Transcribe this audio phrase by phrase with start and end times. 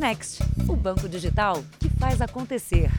[0.00, 2.90] Next, o banco digital que faz acontecer.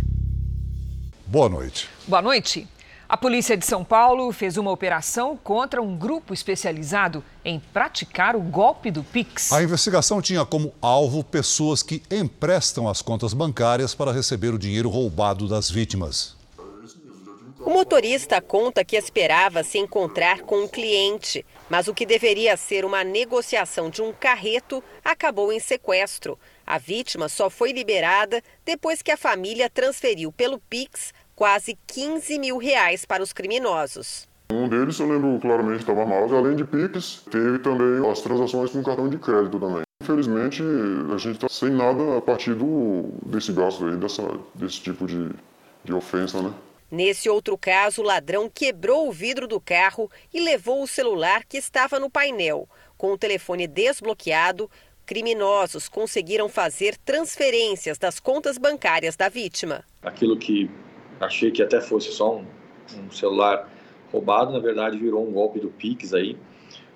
[1.25, 1.89] Boa noite.
[2.07, 2.67] Boa noite.
[3.09, 8.39] A polícia de São Paulo fez uma operação contra um grupo especializado em praticar o
[8.39, 9.51] golpe do Pix.
[9.51, 14.87] A investigação tinha como alvo pessoas que emprestam as contas bancárias para receber o dinheiro
[14.87, 16.39] roubado das vítimas.
[17.63, 22.83] O motorista conta que esperava se encontrar com um cliente, mas o que deveria ser
[22.83, 26.39] uma negociação de um carreto acabou em sequestro.
[26.71, 32.57] A vítima só foi liberada depois que a família transferiu pelo Pix quase 15 mil
[32.57, 34.25] reais para os criminosos.
[34.49, 38.81] Um deles eu lembro claramente estava armado, além de Pix, teve também as transações com
[38.81, 39.81] cartão de crédito também.
[40.01, 40.63] Infelizmente,
[41.13, 44.23] a gente está sem nada a partir do, desse gasto aí, dessa,
[44.55, 45.29] desse tipo de,
[45.83, 46.53] de ofensa, né?
[46.89, 51.57] Nesse outro caso, o ladrão quebrou o vidro do carro e levou o celular que
[51.57, 52.67] estava no painel.
[52.97, 54.69] Com o telefone desbloqueado,
[55.05, 59.83] criminosos conseguiram fazer transferências das contas bancárias da vítima.
[60.01, 60.69] Aquilo que
[61.19, 62.45] achei que até fosse só um,
[62.97, 63.69] um celular
[64.11, 66.37] roubado, na verdade virou um golpe do Pix aí,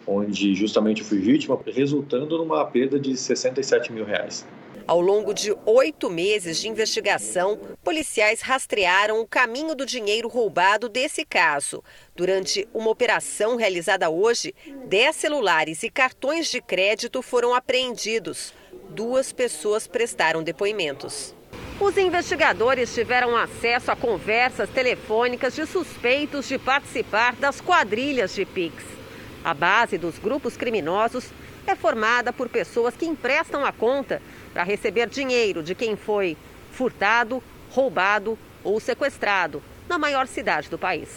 [0.07, 4.45] onde justamente eu fui vítima, resultando numa perda de 67 mil reais.
[4.87, 11.25] Ao longo de oito meses de investigação, policiais rastrearam o caminho do dinheiro roubado desse
[11.25, 11.83] caso.
[12.15, 14.53] Durante uma operação realizada hoje,
[14.85, 18.53] dez celulares e cartões de crédito foram apreendidos.
[18.89, 21.33] Duas pessoas prestaram depoimentos.
[21.79, 28.83] Os investigadores tiveram acesso a conversas telefônicas de suspeitos de participar das quadrilhas de Pix.
[29.43, 31.25] A base dos grupos criminosos
[31.67, 34.21] é formada por pessoas que emprestam a conta
[34.55, 36.37] para receber dinheiro de quem foi
[36.71, 41.09] furtado, roubado ou sequestrado na maior cidade do país.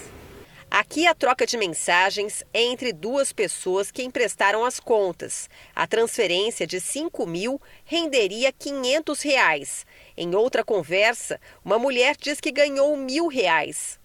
[0.68, 5.48] Aqui a troca de mensagens é entre duas pessoas que emprestaram as contas.
[5.72, 9.86] A transferência de 5 mil renderia 500 reais.
[10.16, 14.00] Em outra conversa, uma mulher diz que ganhou mil reais.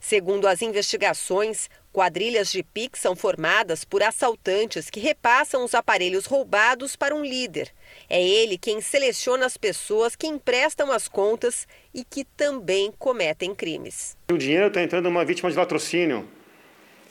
[0.00, 6.96] Segundo as investigações, quadrilhas de Pix são formadas por assaltantes que repassam os aparelhos roubados
[6.96, 7.70] para um líder.
[8.08, 14.16] É ele quem seleciona as pessoas que emprestam as contas e que também cometem crimes.
[14.30, 16.28] O dinheiro está entrando uma vítima de latrocínio,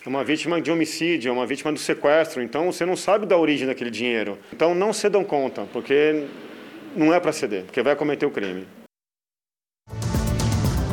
[0.05, 2.41] uma vítima de homicídio, uma vítima do sequestro.
[2.41, 4.39] Então você não sabe da origem daquele dinheiro.
[4.53, 6.25] Então não cedam conta, porque
[6.95, 8.78] não é para ceder, porque vai cometer o crime.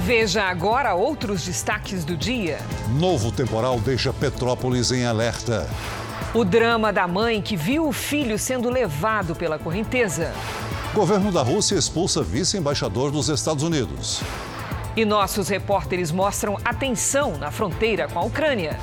[0.07, 2.61] Veja agora outros destaques do dia.
[2.97, 5.69] Novo temporal deixa Petrópolis em alerta.
[6.33, 10.33] O drama da mãe que viu o filho sendo levado pela correnteza.
[10.95, 14.21] Governo da Rússia expulsa vice-embaixador dos Estados Unidos.
[14.97, 18.79] E nossos repórteres mostram a tensão na fronteira com a Ucrânia.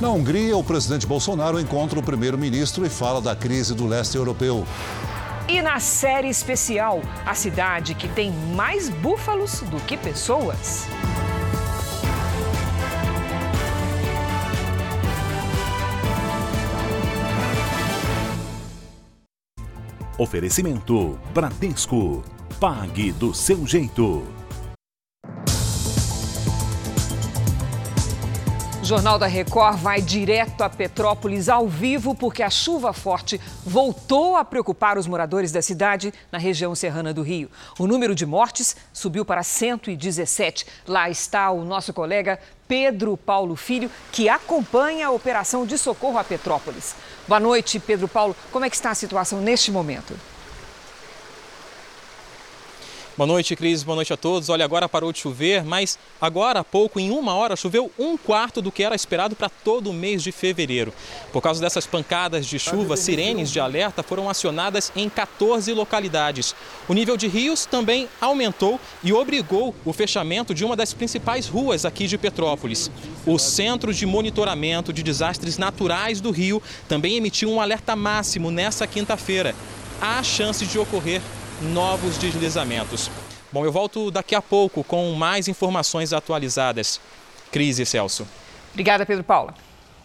[0.00, 4.64] Na Hungria, o presidente Bolsonaro encontra o primeiro-ministro e fala da crise do leste europeu.
[5.50, 10.86] E na série especial, a cidade que tem mais búfalos do que pessoas.
[20.18, 22.22] Oferecimento Bradesco.
[22.60, 24.37] Pague do seu jeito.
[28.88, 34.42] Jornal da Record vai direto a Petrópolis ao vivo porque a chuva forte voltou a
[34.42, 37.50] preocupar os moradores da cidade na região serrana do Rio.
[37.78, 40.64] O número de mortes subiu para 117.
[40.86, 46.24] Lá está o nosso colega Pedro Paulo Filho, que acompanha a operação de socorro a
[46.24, 46.96] Petrópolis.
[47.28, 48.34] Boa noite, Pedro Paulo.
[48.50, 50.18] Como é que está a situação neste momento?
[53.18, 53.82] Boa noite, Cris.
[53.82, 54.48] Boa noite a todos.
[54.48, 58.62] Olha, agora parou de chover, mas agora há pouco, em uma hora, choveu um quarto
[58.62, 60.94] do que era esperado para todo o mês de fevereiro.
[61.32, 66.54] Por causa dessas pancadas de chuva, sirenes de alerta foram acionadas em 14 localidades.
[66.88, 71.84] O nível de rios também aumentou e obrigou o fechamento de uma das principais ruas
[71.84, 72.88] aqui de Petrópolis.
[73.26, 78.86] O Centro de Monitoramento de Desastres Naturais do Rio também emitiu um alerta máximo nessa
[78.86, 79.56] quinta-feira.
[80.00, 81.20] Há chance de ocorrer
[81.60, 83.10] novos deslizamentos.
[83.52, 87.00] Bom, eu volto daqui a pouco com mais informações atualizadas.
[87.50, 88.26] Crise, Celso.
[88.72, 89.54] Obrigada, Pedro Paula.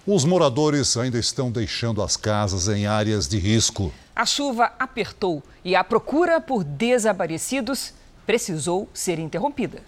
[0.06, 3.94] Os moradores ainda estão deixando as casas em áreas de risco.
[4.16, 7.94] A chuva apertou e a procura por desaparecidos
[8.26, 9.82] precisou ser interrompida.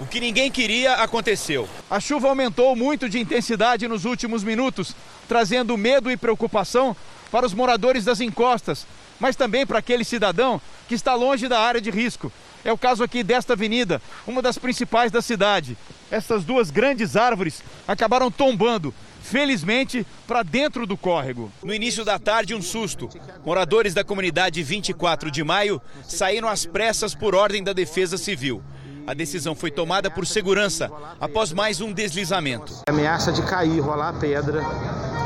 [0.00, 1.68] O que ninguém queria aconteceu.
[1.90, 4.94] A chuva aumentou muito de intensidade nos últimos minutos,
[5.26, 6.96] trazendo medo e preocupação
[7.32, 8.86] para os moradores das encostas,
[9.20, 12.32] mas também para aquele cidadão que está longe da área de risco.
[12.64, 15.76] É o caso aqui desta avenida, uma das principais da cidade.
[16.10, 18.92] Essas duas grandes árvores acabaram tombando,
[19.22, 21.52] felizmente, para dentro do córrego.
[21.62, 23.08] No início da tarde, um susto.
[23.44, 28.62] Moradores da comunidade 24 de maio saíram às pressas por ordem da Defesa Civil.
[29.06, 32.82] A decisão foi tomada por segurança após mais um deslizamento.
[32.86, 34.62] Ameaça de cair, rolar a pedra.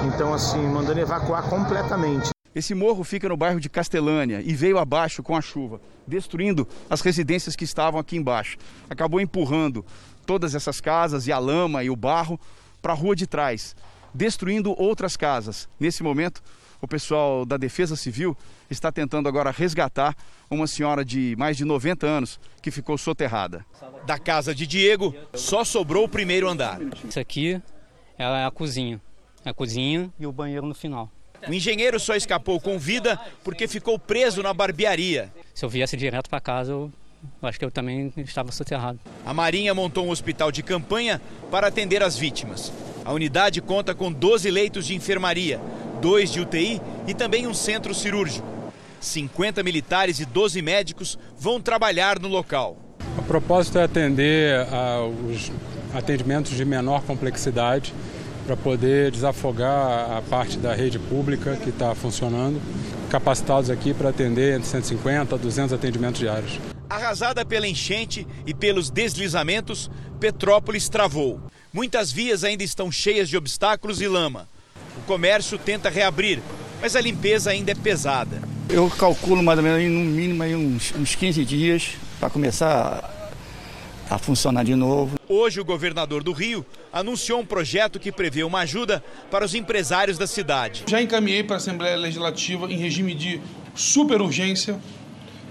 [0.07, 2.31] Então, assim, mandando evacuar completamente.
[2.55, 7.01] Esse morro fica no bairro de Castelânia e veio abaixo com a chuva, destruindo as
[7.01, 8.59] residências que estavam aqui embaixo.
[8.91, 9.85] Acabou empurrando
[10.27, 12.39] todas essas casas e a lama e o barro
[12.83, 13.75] para a rua de trás,
[14.13, 15.67] destruindo outras casas.
[15.81, 16.43] Nesse momento,
[16.81, 18.37] o pessoal da Defesa Civil
[18.69, 20.15] está tentando agora resgatar
[20.51, 23.65] uma senhora de mais de 90 anos que ficou soterrada.
[24.05, 26.81] Da casa de Diego, só sobrou o primeiro andar.
[27.09, 27.63] Isso aqui
[28.19, 29.01] é a cozinha.
[29.45, 31.11] É a cozinha e o banheiro no final.
[31.49, 35.33] O engenheiro só escapou com vida porque ficou preso na barbearia.
[35.55, 36.91] Se eu viesse direto para casa, eu
[37.43, 38.99] acho que eu também estava soterrado.
[39.27, 42.73] A Marinha montou um hospital de campanha para atender as vítimas.
[43.05, 45.61] A unidade conta com 12 leitos de enfermaria,
[46.01, 48.47] dois de UTI e também um centro cirúrgico.
[49.01, 52.77] 50 militares e 12 médicos vão trabalhar no local.
[53.19, 54.65] O propósito é atender
[55.29, 55.51] os
[55.93, 57.93] atendimentos de menor complexidade
[58.47, 62.61] para poder desafogar a parte da rede pública que está funcionando,
[63.11, 66.59] capacitados aqui para atender entre 150 a 200 atendimentos diários.
[66.89, 69.91] Arrasada pela enchente e pelos deslizamentos,
[70.21, 71.41] Petrópolis travou.
[71.73, 74.47] Muitas vias ainda estão cheias de obstáculos e lama.
[74.99, 76.41] O comércio tenta reabrir,
[76.81, 78.43] mas a limpeza ainda é pesada.
[78.69, 83.22] Eu calculo mais ou menos no mínimo aí uns, uns 15 dias para começar
[84.13, 85.19] a funcionar de novo.
[85.29, 90.19] Hoje, o governador do Rio anunciou um projeto que prevê uma ajuda para os empresários
[90.19, 90.85] da cidade.
[90.87, 93.41] Já encaminhei para a Assembleia Legislativa em regime de
[93.75, 94.79] super urgência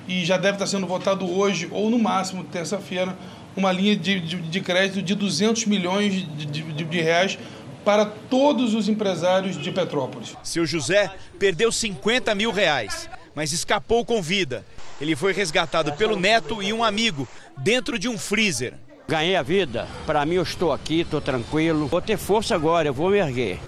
[0.08, 3.18] e já deve estar sendo votado hoje ou no máximo terça-feira
[3.56, 7.38] uma linha de, de, de, crédito de 200 milhões de, de, de reais
[7.84, 10.36] para todos os empresários de Petrópolis.
[10.44, 14.64] Seu José perdeu 50 mil reais, mas escapou com vida.
[15.02, 17.28] Ele foi resgatado pelo neto e um amigo
[17.64, 18.74] dentro de um freezer.
[19.08, 21.88] Ganhei a vida, para mim eu estou aqui, estou tranquilo.
[21.88, 23.60] Vou ter força agora, eu vou me erguer.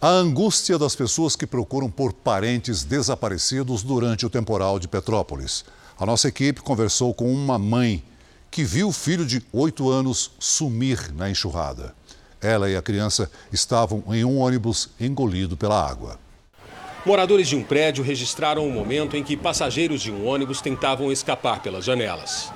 [0.00, 5.64] A angústia das pessoas que procuram por parentes desaparecidos durante o temporal de Petrópolis.
[5.98, 8.02] A nossa equipe conversou com uma mãe
[8.50, 11.94] que viu o filho de oito anos sumir na enxurrada.
[12.40, 16.18] Ela e a criança estavam em um ônibus engolido pela água.
[17.04, 21.62] Moradores de um prédio registraram o momento em que passageiros de um ônibus tentavam escapar
[21.62, 22.52] pelas janelas.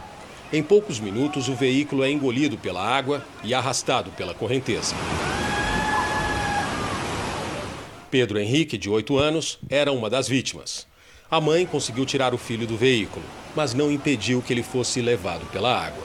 [0.52, 4.94] Em poucos minutos, o veículo é engolido pela água e arrastado pela correnteza.
[8.10, 10.86] Pedro Henrique, de 8 anos, era uma das vítimas.
[11.30, 13.24] A mãe conseguiu tirar o filho do veículo,
[13.56, 16.04] mas não impediu que ele fosse levado pela água.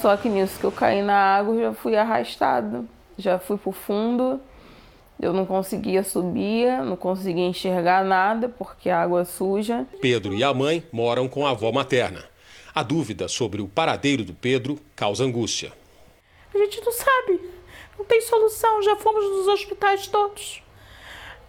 [0.00, 2.88] Só que nisso que eu caí na água, já fui arrastado
[3.20, 4.40] já fui para o fundo,
[5.20, 9.86] eu não conseguia subir, não conseguia enxergar nada porque a água é suja.
[10.00, 12.24] Pedro e a mãe moram com a avó materna.
[12.74, 15.72] A dúvida sobre o paradeiro do Pedro causa angústia.
[16.54, 17.40] A gente não sabe,
[17.98, 20.62] não tem solução, já fomos nos hospitais todos.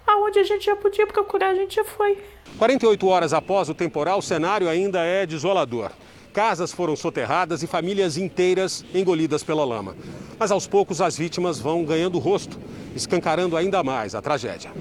[0.06, 2.18] Aonde a gente já podia procurar, a gente já foi.
[2.58, 5.92] 48 horas após o temporal, o cenário ainda é desolador.
[6.34, 9.96] Casas foram soterradas e famílias inteiras engolidas pela lama.
[10.40, 12.58] Mas aos poucos as vítimas vão ganhando rosto,
[12.96, 14.72] escancarando ainda mais a tragédia.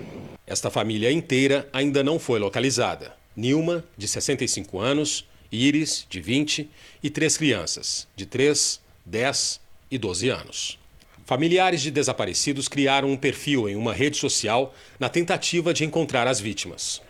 [0.47, 3.15] Esta família inteira ainda não foi localizada.
[3.37, 6.71] Nilma, de 65 anos, Iris, de 20
[7.03, 10.79] e três crianças, de 3, 10 e 12 anos.
[11.27, 16.41] Familiares de desaparecidos criaram um perfil em uma rede social na tentativa de encontrar as
[16.41, 17.01] vítimas.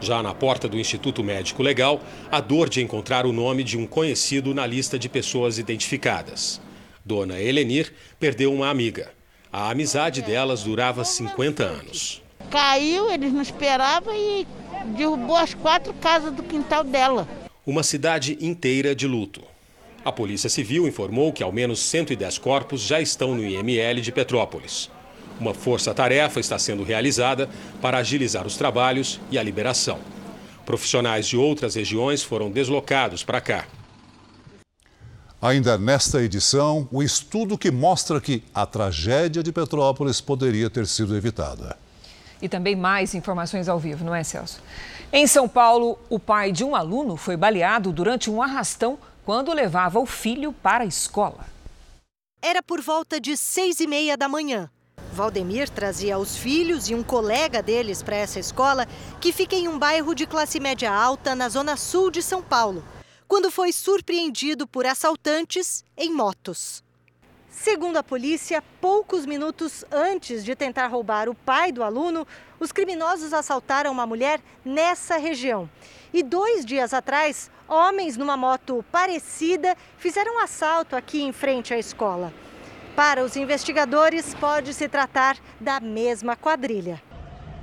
[0.00, 2.00] Já na porta do Instituto Médico Legal,
[2.30, 6.60] a dor de encontrar o nome de um conhecido na lista de pessoas identificadas.
[7.04, 9.10] Dona Helenir perdeu uma amiga.
[9.52, 12.22] A amizade delas durava 50 anos.
[12.50, 14.46] Caiu, eles não esperavam e
[14.96, 17.26] derrubou as quatro casas do quintal dela.
[17.66, 19.42] Uma cidade inteira de luto.
[20.04, 24.90] A Polícia Civil informou que ao menos 110 corpos já estão no IML de Petrópolis.
[25.40, 27.48] Uma força-tarefa está sendo realizada
[27.80, 29.98] para agilizar os trabalhos e a liberação.
[30.66, 33.66] Profissionais de outras regiões foram deslocados para cá.
[35.40, 41.16] Ainda nesta edição, o estudo que mostra que a tragédia de Petrópolis poderia ter sido
[41.16, 41.78] evitada.
[42.42, 44.60] E também mais informações ao vivo, não é, Celso?
[45.12, 50.00] Em São Paulo, o pai de um aluno foi baleado durante um arrastão quando levava
[50.00, 51.46] o filho para a escola.
[52.42, 54.68] Era por volta de seis e meia da manhã.
[55.18, 58.86] Valdemir trazia os filhos e um colega deles para essa escola,
[59.20, 62.84] que fica em um bairro de classe média alta na zona sul de São Paulo.
[63.26, 66.82] quando foi surpreendido por assaltantes em motos.
[67.50, 72.26] Segundo a polícia, poucos minutos antes de tentar roubar o pai do aluno,
[72.58, 75.68] os criminosos assaltaram uma mulher nessa região.
[76.10, 81.78] E dois dias atrás, homens numa moto parecida fizeram um assalto aqui em frente à
[81.78, 82.32] escola.
[82.98, 87.00] Para os investigadores, pode se tratar da mesma quadrilha.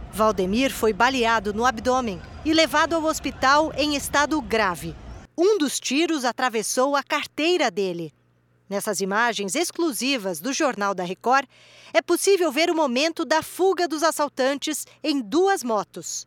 [0.10, 4.96] Valdemir foi baleado no abdômen e levado ao hospital em estado grave.
[5.38, 8.14] Um dos tiros atravessou a carteira dele.
[8.70, 11.50] Nessas imagens exclusivas do Jornal da Record,
[11.94, 16.26] é possível ver o momento da fuga dos assaltantes em duas motos.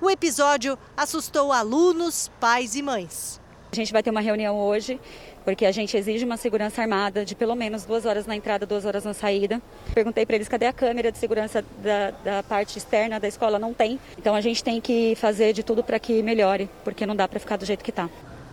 [0.00, 3.40] O episódio assustou alunos, pais e mães.
[3.72, 4.98] A gente vai ter uma reunião hoje,
[5.44, 8.84] porque a gente exige uma segurança armada de pelo menos duas horas na entrada, duas
[8.84, 9.60] horas na saída.
[9.94, 13.72] Perguntei para eles cadê a câmera de segurança da, da, parte externa da escola, não
[13.72, 13.98] tem.
[14.18, 17.40] Então a gente tem que fazer de tudo para que melhore, porque não dá para
[17.40, 18.08] ficar do jeito que está.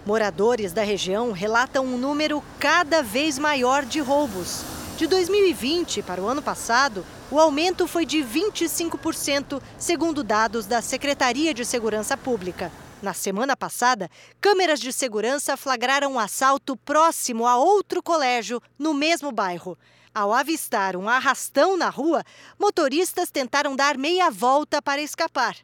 [0.06, 4.64] Moradores da região relatam um número cada vez maior de roubos.
[4.98, 11.54] De 2020 para o ano passado, o aumento foi de 25%, segundo dados da Secretaria
[11.54, 12.72] de Segurança Pública.
[13.06, 14.10] Na semana passada,
[14.42, 19.78] câmeras de segurança flagraram um assalto próximo a outro colégio, no mesmo bairro.
[20.12, 22.24] Ao avistar um arrastão na rua,
[22.58, 25.56] motoristas tentaram dar meia volta para escapar.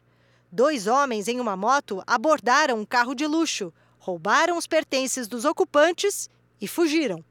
[0.52, 6.30] Dois homens em uma moto abordaram um carro de luxo, roubaram os pertences dos ocupantes
[6.60, 7.24] e fugiram.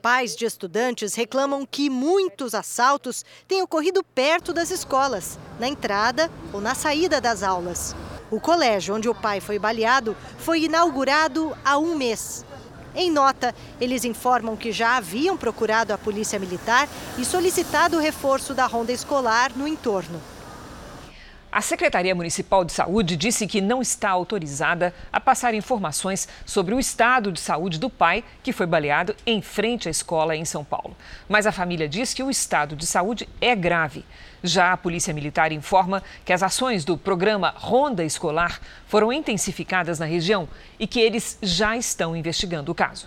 [0.00, 6.60] Pais de estudantes reclamam que muitos assaltos têm ocorrido perto das escolas, na entrada ou
[6.60, 7.96] na saída das aulas.
[8.34, 12.44] O colégio onde o pai foi baleado foi inaugurado há um mês.
[12.92, 18.52] Em nota, eles informam que já haviam procurado a Polícia Militar e solicitado o reforço
[18.52, 20.20] da ronda escolar no entorno.
[21.54, 26.80] A Secretaria Municipal de Saúde disse que não está autorizada a passar informações sobre o
[26.80, 30.96] estado de saúde do pai que foi baleado em frente à escola em São Paulo.
[31.28, 34.04] Mas a família diz que o estado de saúde é grave.
[34.42, 40.06] Já a Polícia Militar informa que as ações do programa Ronda Escolar foram intensificadas na
[40.06, 43.06] região e que eles já estão investigando o caso.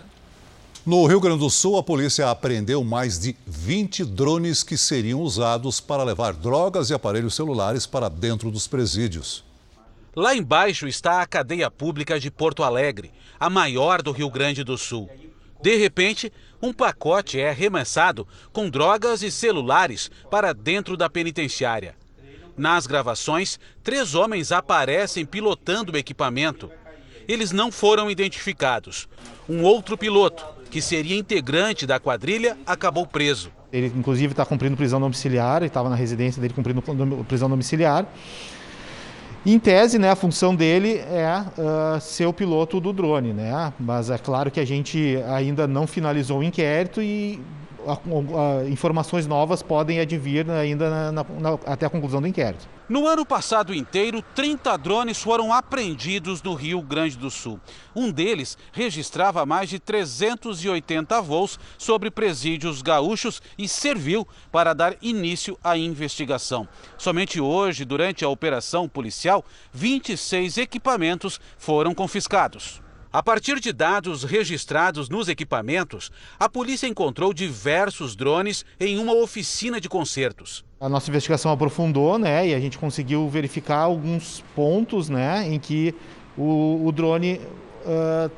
[0.88, 5.80] No Rio Grande do Sul, a polícia apreendeu mais de 20 drones que seriam usados
[5.80, 9.44] para levar drogas e aparelhos celulares para dentro dos presídios.
[10.16, 14.78] Lá embaixo está a cadeia pública de Porto Alegre, a maior do Rio Grande do
[14.78, 15.10] Sul.
[15.60, 21.94] De repente, um pacote é arremessado com drogas e celulares para dentro da penitenciária.
[22.56, 26.70] Nas gravações, três homens aparecem pilotando o equipamento.
[27.28, 29.06] Eles não foram identificados.
[29.46, 33.50] Um outro piloto, que seria integrante da quadrilha, acabou preso.
[33.72, 36.82] Ele, inclusive, está cumprindo prisão domiciliar, ele estava na residência dele cumprindo
[37.26, 38.06] prisão domiciliar.
[39.46, 43.72] Em tese, né, a função dele é uh, ser o piloto do drone, né?
[43.78, 47.40] Mas é claro que a gente ainda não finalizou o inquérito e
[47.86, 52.68] a, a, informações novas podem advir ainda na, na, na, até a conclusão do inquérito.
[52.88, 57.60] No ano passado inteiro, 30 drones foram apreendidos no Rio Grande do Sul.
[57.94, 65.58] Um deles registrava mais de 380 voos sobre presídios gaúchos e serviu para dar início
[65.62, 66.66] à investigação.
[66.96, 72.87] Somente hoje, durante a operação policial, 26 equipamentos foram confiscados.
[73.10, 79.80] A partir de dados registrados nos equipamentos, a polícia encontrou diversos drones em uma oficina
[79.80, 80.62] de concertos.
[80.78, 85.94] A nossa investigação aprofundou, né, e a gente conseguiu verificar alguns pontos, né, em que
[86.36, 87.40] o, o drone
[87.86, 88.30] uh,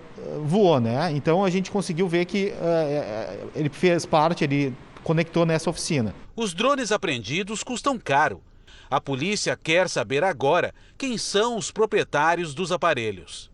[0.45, 1.11] voou, né.
[1.11, 4.73] Então a gente conseguiu ver que uh, ele fez parte, ele
[5.03, 6.15] conectou nessa oficina.
[6.37, 8.41] Os drones apreendidos custam caro.
[8.89, 13.51] A polícia quer saber agora quem são os proprietários dos aparelhos.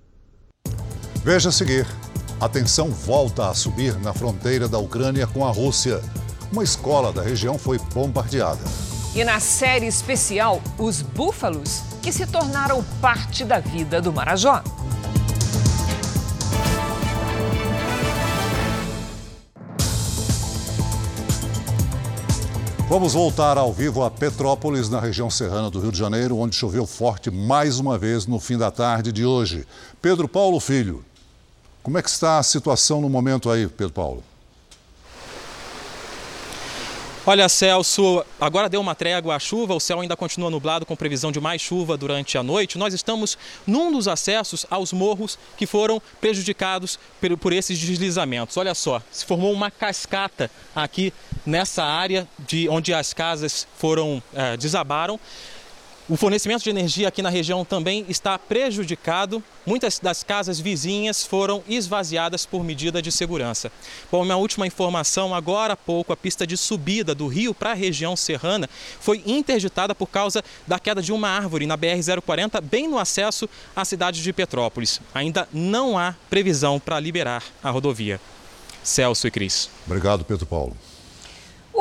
[1.26, 1.84] Veja a seguir.
[2.40, 6.00] A tensão volta a subir na fronteira da Ucrânia com a Rússia.
[6.52, 8.62] Uma escola da região foi bombardeada.
[9.12, 14.62] E na série especial, os búfalos que se tornaram parte da vida do Marajó.
[22.88, 26.86] Vamos voltar ao vivo a Petrópolis, na região serrana do Rio de Janeiro, onde choveu
[26.86, 29.66] forte mais uma vez no fim da tarde de hoje.
[30.00, 31.04] Pedro Paulo Filho.
[31.86, 34.24] Como é que está a situação no momento aí, Pedro Paulo?
[37.24, 41.30] Olha, Celso, agora deu uma trégua à chuva, o céu ainda continua nublado com previsão
[41.30, 42.76] de mais chuva durante a noite.
[42.76, 46.98] Nós estamos num dos acessos aos morros que foram prejudicados
[47.40, 48.56] por, esses deslizamentos.
[48.56, 51.12] Olha só, se formou uma cascata aqui
[51.44, 55.20] nessa área de onde as casas foram é, desabaram.
[56.08, 59.42] O fornecimento de energia aqui na região também está prejudicado.
[59.66, 63.72] Muitas das casas vizinhas foram esvaziadas por medida de segurança.
[64.10, 67.74] Bom, minha última informação: agora há pouco, a pista de subida do rio para a
[67.74, 68.70] região serrana
[69.00, 73.84] foi interditada por causa da queda de uma árvore na BR-040, bem no acesso à
[73.84, 75.00] cidade de Petrópolis.
[75.12, 78.20] Ainda não há previsão para liberar a rodovia.
[78.80, 79.68] Celso e Cris.
[79.84, 80.76] Obrigado, Pedro Paulo.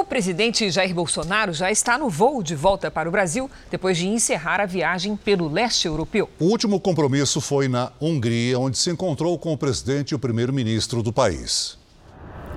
[0.05, 4.07] O presidente Jair Bolsonaro já está no voo de volta para o Brasil depois de
[4.07, 6.29] encerrar a viagem pelo leste europeu.
[6.39, 11.01] O último compromisso foi na Hungria, onde se encontrou com o presidente e o primeiro-ministro
[11.01, 11.75] do país.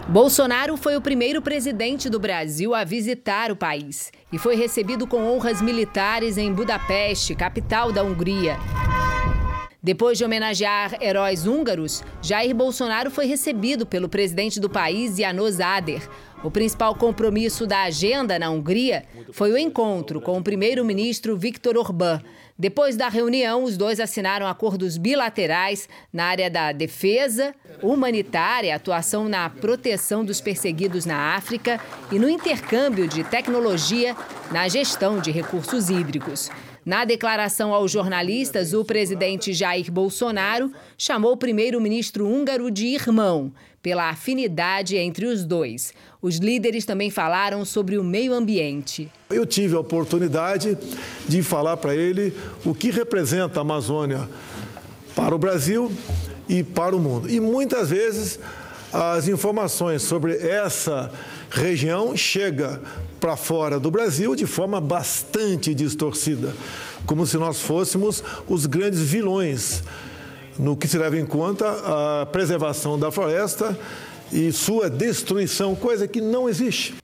[0.07, 5.27] Bolsonaro foi o primeiro presidente do Brasil a visitar o país e foi recebido com
[5.27, 8.59] honras militares em Budapeste, capital da Hungria.
[9.81, 16.03] Depois de homenagear heróis húngaros, Jair Bolsonaro foi recebido pelo presidente do país, János Ader.
[16.43, 22.23] O principal compromisso da agenda na Hungria foi o encontro com o primeiro-ministro Viktor Orbán.
[22.57, 29.51] Depois da reunião, os dois assinaram acordos bilaterais na área da defesa, humanitária, atuação na
[29.51, 31.81] proteção dos perseguidos na África
[32.11, 34.17] e no intercâmbio de tecnologia
[34.53, 36.51] na gestão de recursos hídricos.
[36.89, 43.53] Na declaração aos jornalistas, o presidente Jair Bolsonaro chamou o primeiro-ministro húngaro de irmão,
[43.83, 45.93] pela afinidade entre os dois.
[46.21, 49.09] Os líderes também falaram sobre o meio ambiente.
[49.31, 50.77] Eu tive a oportunidade
[51.29, 52.35] de falar para ele
[52.65, 54.29] o que representa a Amazônia
[55.15, 55.93] para o Brasil
[56.49, 57.31] e para o mundo.
[57.31, 58.41] E muitas vezes
[58.93, 61.13] as informações sobre essa
[61.51, 62.81] região chega
[63.21, 66.53] para fora do Brasil de forma bastante distorcida,
[67.07, 69.85] como se nós fôssemos os grandes vilões
[70.59, 73.79] no que se leva em conta a preservação da floresta
[74.33, 76.95] e sua destruição, coisa que não existe.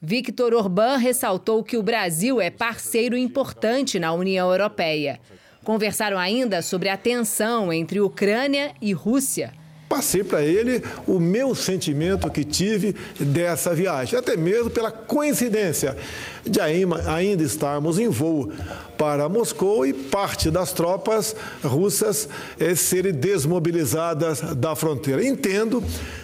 [0.00, 5.18] Victor Orbán ressaltou que o Brasil é parceiro importante na União Europeia.
[5.64, 9.52] Conversaram ainda sobre a tensão entre Ucrânia e Rússia.
[9.98, 15.96] Passei para ele o meu sentimento que tive dessa viagem, até mesmo pela coincidência
[16.46, 18.52] de ainda estarmos em voo
[18.96, 22.28] para Moscou e parte das tropas russas
[22.60, 25.24] eh, serem desmobilizadas da fronteira.
[25.24, 25.82] Entendo,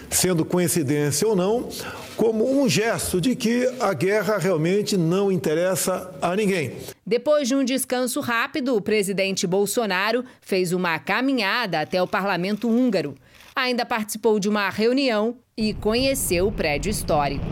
[0.09, 1.69] sendo coincidência ou não,
[2.17, 6.77] como um gesto de que a guerra realmente não interessa a ninguém.
[7.05, 13.17] Depois de um descanso rápido, o presidente Bolsonaro fez uma caminhada até o parlamento húngaro
[13.55, 17.47] ainda participou de uma reunião e conheceu o prédio histórico.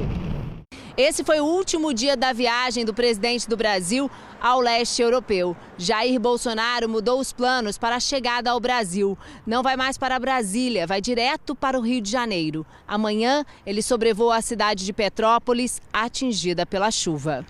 [0.94, 5.56] Esse foi o último dia da viagem do presidente do Brasil ao leste europeu.
[5.78, 9.16] Jair Bolsonaro mudou os planos para a chegada ao Brasil.
[9.46, 12.66] Não vai mais para Brasília, vai direto para o Rio de Janeiro.
[12.86, 17.46] Amanhã, ele sobrevoa a cidade de Petrópolis, atingida pela chuva.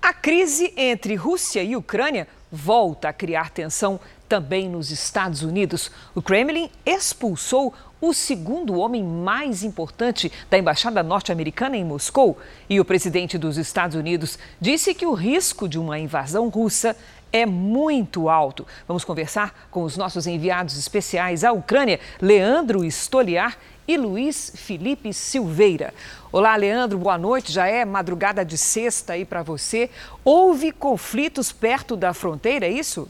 [0.00, 4.00] A crise entre Rússia e Ucrânia volta a criar tensão
[4.32, 5.90] também nos Estados Unidos.
[6.14, 12.38] O Kremlin expulsou o segundo homem mais importante da embaixada norte-americana em Moscou.
[12.66, 16.96] E o presidente dos Estados Unidos disse que o risco de uma invasão russa
[17.30, 18.66] é muito alto.
[18.88, 25.92] Vamos conversar com os nossos enviados especiais à Ucrânia, Leandro Stoliar e Luiz Felipe Silveira.
[26.32, 27.52] Olá, Leandro, boa noite.
[27.52, 29.90] Já é madrugada de sexta aí para você.
[30.24, 33.06] Houve conflitos perto da fronteira, é isso?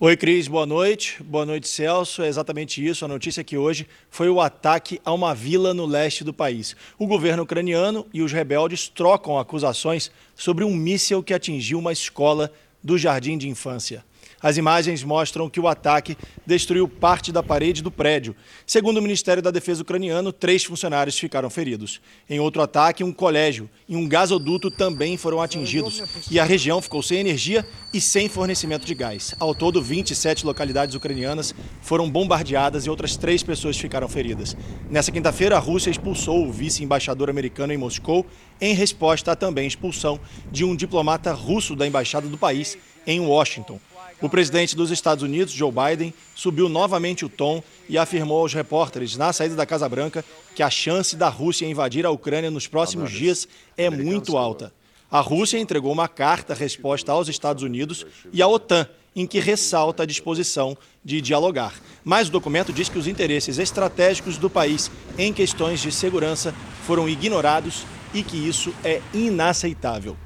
[0.00, 1.20] Oi, Cris, boa noite.
[1.24, 2.22] Boa noite, Celso.
[2.22, 3.04] É exatamente isso.
[3.04, 6.76] A notícia aqui hoje foi o ataque a uma vila no leste do país.
[6.96, 12.52] O governo ucraniano e os rebeldes trocam acusações sobre um míssil que atingiu uma escola
[12.80, 14.04] do jardim de infância.
[14.40, 18.36] As imagens mostram que o ataque destruiu parte da parede do prédio.
[18.66, 22.00] Segundo o Ministério da Defesa ucraniano, três funcionários ficaram feridos.
[22.28, 26.02] Em outro ataque, um colégio e um gasoduto também foram atingidos.
[26.30, 29.34] E a região ficou sem energia e sem fornecimento de gás.
[29.40, 34.56] Ao todo, 27 localidades ucranianas foram bombardeadas e outras três pessoas ficaram feridas.
[34.90, 38.26] Nessa quinta-feira, a Rússia expulsou o vice-embaixador americano em Moscou,
[38.60, 43.80] em resposta à também expulsão de um diplomata russo da embaixada do país em Washington.
[44.20, 49.16] O presidente dos Estados Unidos, Joe Biden, subiu novamente o tom e afirmou aos repórteres
[49.16, 50.24] na saída da Casa Branca
[50.56, 54.72] que a chance da Rússia invadir a Ucrânia nos próximos dias é muito alta.
[55.08, 60.02] A Rússia entregou uma carta resposta aos Estados Unidos e à OTAN, em que ressalta
[60.02, 61.74] a disposição de dialogar.
[62.04, 66.52] Mas o documento diz que os interesses estratégicos do país em questões de segurança
[66.86, 70.16] foram ignorados e que isso é inaceitável.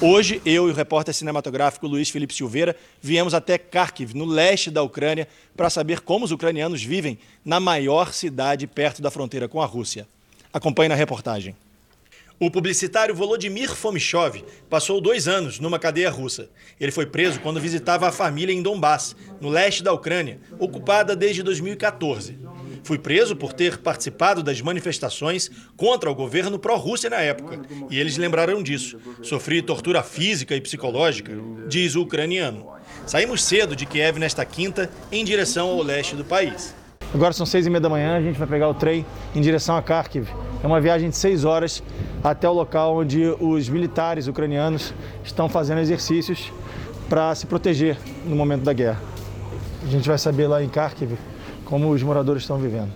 [0.00, 4.82] Hoje, eu e o repórter cinematográfico Luiz Felipe Silveira viemos até Kharkiv, no leste da
[4.82, 9.66] Ucrânia, para saber como os ucranianos vivem na maior cidade perto da fronteira com a
[9.66, 10.06] Rússia.
[10.52, 11.54] Acompanhe na reportagem.
[12.40, 16.50] O publicitário Volodymyr Fomichov passou dois anos numa cadeia russa.
[16.80, 21.40] Ele foi preso quando visitava a família em Donbass, no leste da Ucrânia, ocupada desde
[21.44, 22.36] 2014.
[22.82, 28.16] Fui preso por ter participado das manifestações contra o governo pró-Rússia na época, e eles
[28.16, 28.98] lembraram disso.
[29.22, 31.32] Sofri tortura física e psicológica,
[31.68, 32.66] diz o ucraniano.
[33.06, 36.74] Saímos cedo de Kiev nesta quinta, em direção ao leste do país.
[37.14, 39.76] Agora são seis e meia da manhã, a gente vai pegar o trem em direção
[39.76, 40.26] a Kharkiv.
[40.62, 41.82] É uma viagem de seis horas
[42.24, 46.50] até o local onde os militares ucranianos estão fazendo exercícios
[47.08, 49.00] para se proteger no momento da guerra.
[49.84, 51.12] A gente vai saber lá em Kharkiv
[51.64, 52.92] como os moradores estão vivendo.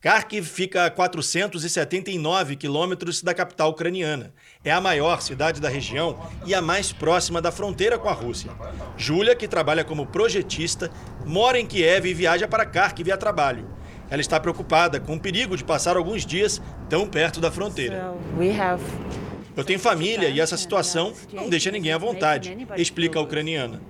[0.00, 4.32] Kharkiv fica a 479 quilômetros da capital ucraniana.
[4.64, 8.52] É a maior cidade da região e a mais próxima da fronteira com a Rússia.
[8.96, 10.88] Júlia, que trabalha como projetista,
[11.26, 13.66] mora em Kiev e viaja para Kharkiv a trabalho.
[14.08, 18.14] Ela está preocupada com o perigo de passar alguns dias tão perto da fronteira.
[19.56, 23.82] Eu tenho família e essa situação não deixa ninguém à vontade, explica a ucraniana.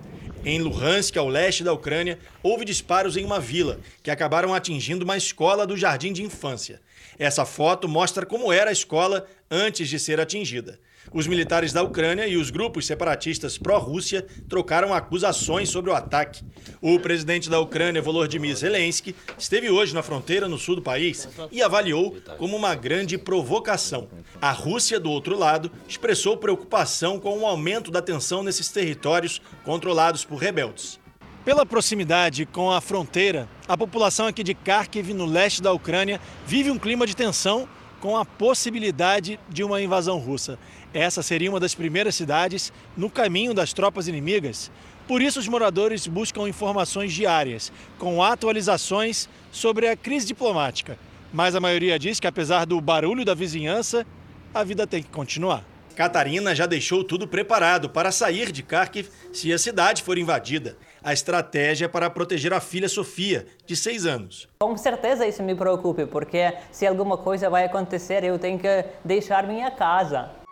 [0.45, 5.17] Em Luhansk, ao leste da Ucrânia, houve disparos em uma vila, que acabaram atingindo uma
[5.17, 6.81] escola do jardim de infância.
[7.19, 10.79] Essa foto mostra como era a escola antes de ser atingida.
[11.13, 16.45] Os militares da Ucrânia e os grupos separatistas pró-Rússia trocaram acusações sobre o ataque.
[16.81, 21.63] O presidente da Ucrânia, Volodymyr Zelensky, esteve hoje na fronteira no sul do país e
[21.63, 24.09] avaliou como uma grande provocação.
[24.41, 30.25] A Rússia, do outro lado, expressou preocupação com o aumento da tensão nesses territórios controlados
[30.25, 31.01] por rebeldes.
[31.45, 36.71] Pela proximidade com a fronteira, a população aqui de Kharkiv, no leste da Ucrânia, vive
[36.71, 37.67] um clima de tensão
[38.01, 40.59] com a possibilidade de uma invasão russa.
[40.99, 44.69] Essa seria uma das primeiras cidades no caminho das tropas inimigas.
[45.07, 50.99] Por isso, os moradores buscam informações diárias, com atualizações sobre a crise diplomática.
[51.33, 54.05] Mas a maioria diz que, apesar do barulho da vizinhança,
[54.53, 55.63] a vida tem que continuar.
[55.95, 60.77] Catarina já deixou tudo preparado para sair de Kharkiv se a cidade for invadida.
[61.01, 64.49] A estratégia é para proteger a filha Sofia, de seis anos.
[64.61, 69.47] Com certeza isso me preocupa, porque se alguma coisa vai acontecer, eu tenho que deixar
[69.47, 70.48] minha casa.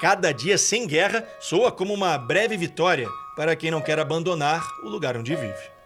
[0.00, 4.88] Cada dia sem guerra soa como uma breve vitória para quem não quer abandonar o
[4.88, 5.78] lugar onde vive.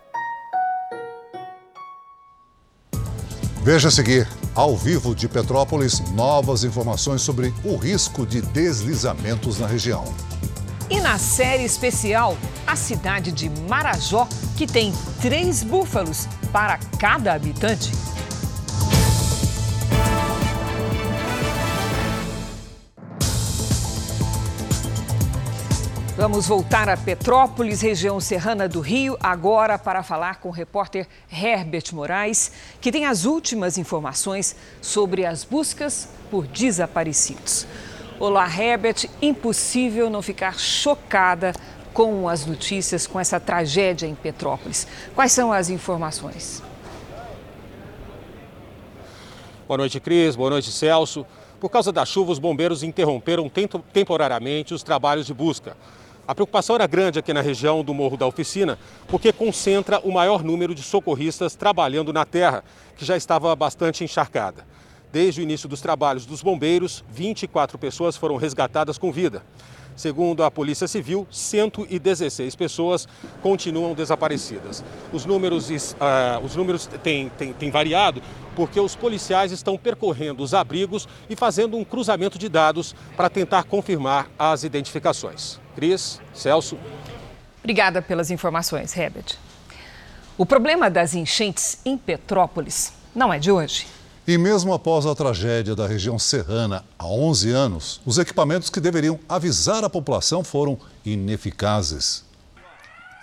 [3.63, 9.67] Veja a seguir, ao vivo de Petrópolis, novas informações sobre o risco de deslizamentos na
[9.67, 10.05] região.
[10.91, 17.91] E na série especial, a cidade de Marajó, que tem três búfalos para cada habitante.
[26.23, 31.93] Vamos voltar a Petrópolis, região serrana do Rio, agora para falar com o repórter Herbert
[31.93, 37.67] Moraes, que tem as últimas informações sobre as buscas por desaparecidos.
[38.21, 39.11] Olá, Herbert.
[39.21, 41.53] Impossível não ficar chocada
[41.93, 44.87] com as notícias, com essa tragédia em Petrópolis.
[45.17, 46.63] Quais são as informações?
[49.67, 50.37] Boa noite, Cris.
[50.37, 51.27] Boa noite, Celso.
[51.59, 53.51] Por causa da chuva, os bombeiros interromperam
[53.93, 55.77] temporariamente os trabalhos de busca.
[56.27, 60.45] A preocupação era grande aqui na região do Morro da Oficina, porque concentra o maior
[60.45, 62.63] número de socorristas trabalhando na terra,
[62.97, 64.65] que já estava bastante encharcada.
[65.11, 69.43] Desde o início dos trabalhos dos bombeiros, 24 pessoas foram resgatadas com vida.
[69.97, 73.07] Segundo a Polícia Civil, 116 pessoas
[73.43, 74.83] continuam desaparecidas.
[75.13, 78.23] Os números, uh, os números têm, têm, têm variado
[78.57, 83.65] porque os policiais estão percorrendo os abrigos e fazendo um cruzamento de dados para tentar
[83.65, 85.61] confirmar as identificações.
[85.75, 86.79] Cris, Celso.
[87.61, 89.37] Obrigada pelas informações, Herbert.
[90.37, 93.87] O problema das enchentes em Petrópolis não é de hoje.
[94.27, 99.19] E mesmo após a tragédia da região serrana há 11 anos, os equipamentos que deveriam
[99.29, 102.25] avisar a população foram ineficazes.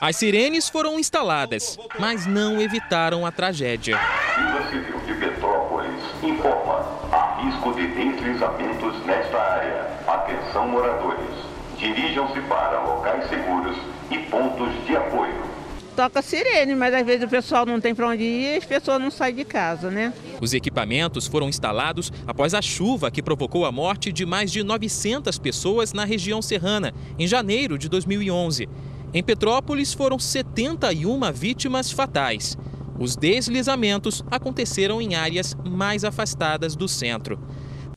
[0.01, 3.97] As sirenes foram instaladas, mas não evitaram a tragédia.
[4.35, 9.99] Vila Civil de Petrópolis informa: há risco de deslizamentos nesta área.
[10.05, 11.29] Atenção, moradores.
[11.77, 13.77] Dirijam-se para locais seguros
[14.11, 15.48] e pontos de apoio
[15.99, 19.01] toca sirene, mas às vezes o pessoal não tem para onde ir e as pessoas
[19.01, 20.13] não saem de casa, né?
[20.39, 25.37] Os equipamentos foram instalados após a chuva que provocou a morte de mais de 900
[25.39, 28.69] pessoas na região serrana, em janeiro de 2011.
[29.13, 32.57] Em Petrópolis foram 71 vítimas fatais.
[32.97, 37.37] Os deslizamentos aconteceram em áreas mais afastadas do centro.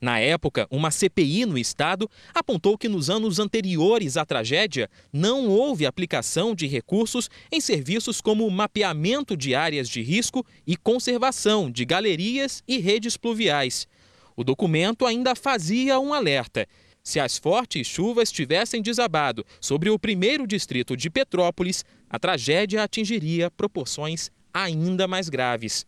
[0.03, 5.85] Na época, uma CPI no estado apontou que nos anos anteriores à tragédia não houve
[5.85, 12.61] aplicação de recursos em serviços como mapeamento de áreas de risco e conservação de galerias
[12.67, 13.87] e redes pluviais.
[14.35, 16.67] O documento ainda fazia um alerta.
[17.01, 23.49] Se as fortes chuvas tivessem desabado sobre o primeiro distrito de Petrópolis, a tragédia atingiria
[23.49, 25.85] proporções ainda mais graves.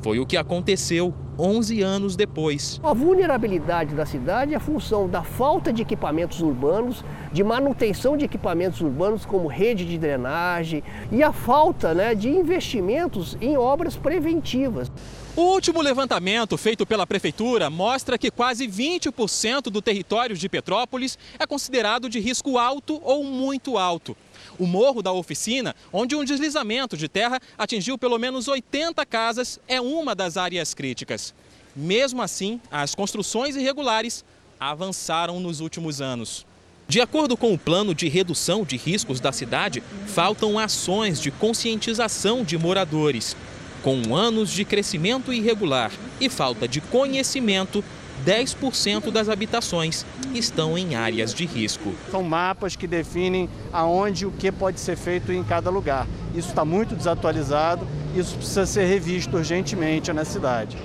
[0.00, 2.80] Foi o que aconteceu 11 anos depois.
[2.82, 8.80] A vulnerabilidade da cidade é função da falta de equipamentos urbanos, de manutenção de equipamentos
[8.80, 14.90] urbanos como rede de drenagem e a falta né, de investimentos em obras preventivas.
[15.38, 21.46] O último levantamento feito pela Prefeitura mostra que quase 20% do território de Petrópolis é
[21.46, 24.16] considerado de risco alto ou muito alto.
[24.58, 29.80] O morro da oficina, onde um deslizamento de terra atingiu pelo menos 80 casas, é
[29.80, 31.32] uma das áreas críticas.
[31.76, 34.24] Mesmo assim, as construções irregulares
[34.58, 36.44] avançaram nos últimos anos.
[36.88, 42.42] De acordo com o plano de redução de riscos da cidade, faltam ações de conscientização
[42.42, 43.36] de moradores.
[43.82, 47.84] Com anos de crescimento irregular e falta de conhecimento,
[48.26, 51.94] 10% das habitações estão em áreas de risco.
[52.10, 56.08] São mapas que definem aonde o que pode ser feito em cada lugar.
[56.34, 57.86] Isso está muito desatualizado,
[58.16, 60.76] isso precisa ser revisto urgentemente na cidade.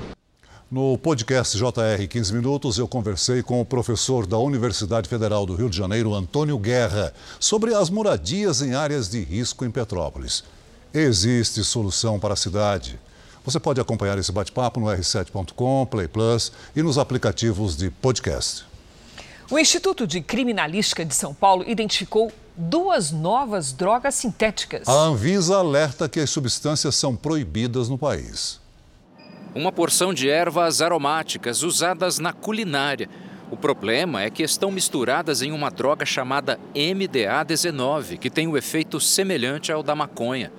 [0.69, 5.69] No podcast JR 15 Minutos, eu conversei com o professor da Universidade Federal do Rio
[5.69, 10.43] de Janeiro, Antônio Guerra, sobre as moradias em áreas de risco em Petrópolis.
[10.93, 12.99] Existe solução para a cidade.
[13.43, 18.63] Você pode acompanhar esse bate-papo no r7.com, Play Plus e nos aplicativos de podcast.
[19.49, 24.88] O Instituto de Criminalística de São Paulo identificou duas novas drogas sintéticas.
[24.88, 28.62] A Anvisa alerta que as substâncias são proibidas no país.
[29.56, 33.10] Uma porção de ervas aromáticas usadas na culinária.
[33.49, 38.58] O problema é que estão misturadas em uma droga chamada MDA-19, que tem o um
[38.58, 40.51] efeito semelhante ao da maconha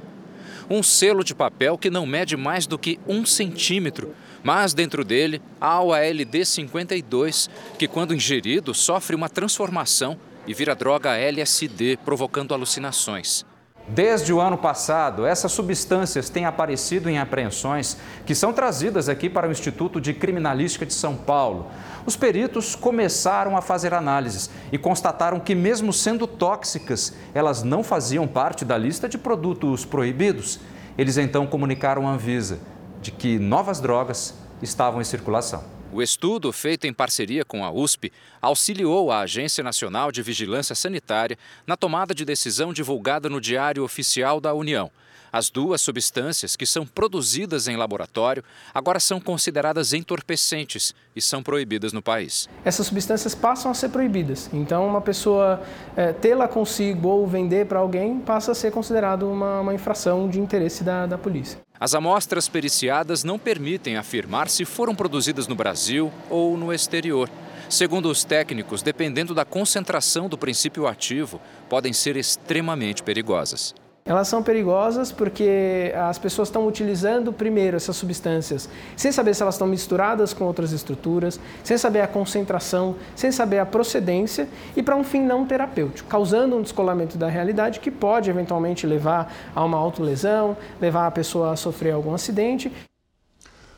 [0.68, 5.40] um selo de papel que não mede mais do que um centímetro, mas dentro dele
[5.60, 7.48] há o ALD52,
[7.78, 13.44] que quando ingerido sofre uma transformação e vira droga LSD, provocando alucinações.
[13.86, 19.46] Desde o ano passado, essas substâncias têm aparecido em apreensões que são trazidas aqui para
[19.46, 21.66] o Instituto de Criminalística de São Paulo.
[22.06, 28.26] Os peritos começaram a fazer análises e constataram que, mesmo sendo tóxicas, elas não faziam
[28.26, 30.60] parte da lista de produtos proibidos.
[30.96, 32.60] Eles então comunicaram à Anvisa
[33.02, 35.62] de que novas drogas estavam em circulação.
[35.94, 41.38] O estudo, feito em parceria com a USP, auxiliou a Agência Nacional de Vigilância Sanitária
[41.64, 44.90] na tomada de decisão divulgada no Diário Oficial da União.
[45.32, 48.42] As duas substâncias, que são produzidas em laboratório,
[48.74, 52.48] agora são consideradas entorpecentes e são proibidas no país.
[52.64, 54.50] Essas substâncias passam a ser proibidas.
[54.52, 55.62] Então, uma pessoa
[55.96, 60.40] é, tê-la consigo ou vender para alguém passa a ser considerado uma, uma infração de
[60.40, 61.63] interesse da, da polícia.
[61.78, 67.28] As amostras periciadas não permitem afirmar se foram produzidas no Brasil ou no exterior.
[67.68, 73.74] Segundo os técnicos, dependendo da concentração do princípio ativo, podem ser extremamente perigosas.
[74.06, 79.54] Elas são perigosas porque as pessoas estão utilizando primeiro essas substâncias sem saber se elas
[79.54, 84.94] estão misturadas com outras estruturas, sem saber a concentração, sem saber a procedência e para
[84.94, 89.78] um fim não terapêutico, causando um descolamento da realidade que pode eventualmente levar a uma
[89.78, 92.70] autolesão, levar a pessoa a sofrer algum acidente.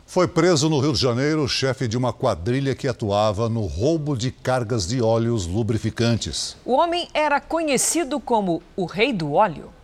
[0.05, 4.17] Foi preso no Rio de Janeiro o chefe de uma quadrilha que atuava no roubo
[4.17, 6.57] de cargas de óleos lubrificantes.
[6.65, 9.76] O homem era conhecido como o Rei do Óleo.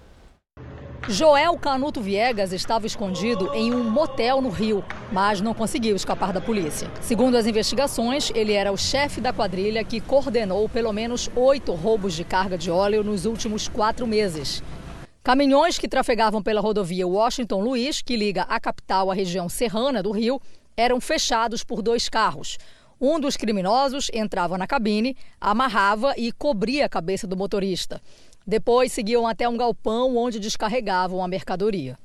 [1.08, 6.40] Joel Canuto Viegas estava escondido em um motel no Rio, mas não conseguiu escapar da
[6.40, 6.88] polícia.
[7.00, 12.14] Segundo as investigações, ele era o chefe da quadrilha que coordenou pelo menos oito roubos
[12.14, 14.62] de carga de óleo nos últimos quatro meses.
[15.24, 20.12] Caminhões que trafegavam pela rodovia Washington Luiz, que liga a capital à região serrana do
[20.12, 20.40] Rio,
[20.76, 22.58] eram fechados por dois carros.
[23.00, 28.00] Um dos criminosos entrava na cabine, amarrava e cobria a cabeça do motorista.
[28.46, 31.98] Depois seguiam até um galpão onde descarregavam a mercadoria.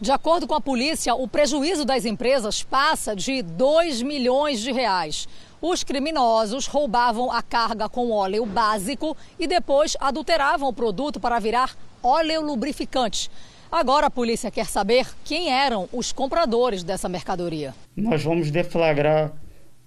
[0.00, 5.28] De acordo com a polícia, o prejuízo das empresas passa de 2 milhões de reais.
[5.60, 11.76] Os criminosos roubavam a carga com óleo básico e depois adulteravam o produto para virar
[12.02, 13.30] óleo lubrificante.
[13.70, 17.72] Agora a polícia quer saber quem eram os compradores dessa mercadoria.
[17.96, 19.32] Nós vamos deflagrar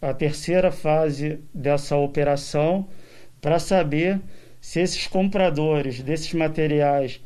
[0.01, 2.87] a terceira fase dessa operação
[3.41, 4.21] para saber
[4.65, 7.21] se esses compradores desses materiais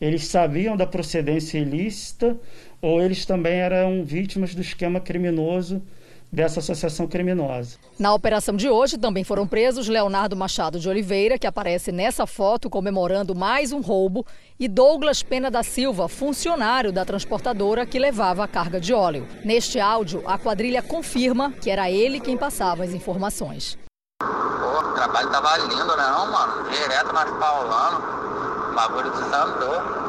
[0.00, 2.36] eles sabiam da procedência ilícita
[2.80, 5.82] ou eles também eram vítimas do esquema criminoso
[6.30, 7.78] dessa associação criminosa.
[7.98, 12.70] Na operação de hoje também foram presos Leonardo Machado de Oliveira, que aparece nessa foto
[12.70, 14.24] comemorando mais um roubo,
[14.58, 19.26] e Douglas Pena da Silva, funcionário da transportadora que levava a carga de óleo.
[19.44, 23.76] Neste áudio, a quadrilha confirma que era ele quem passava as informações.
[24.20, 26.70] Pô, o trabalho tava lindo, né, não, mano?
[26.70, 30.04] Direto nós paulando, o bagulho desandou.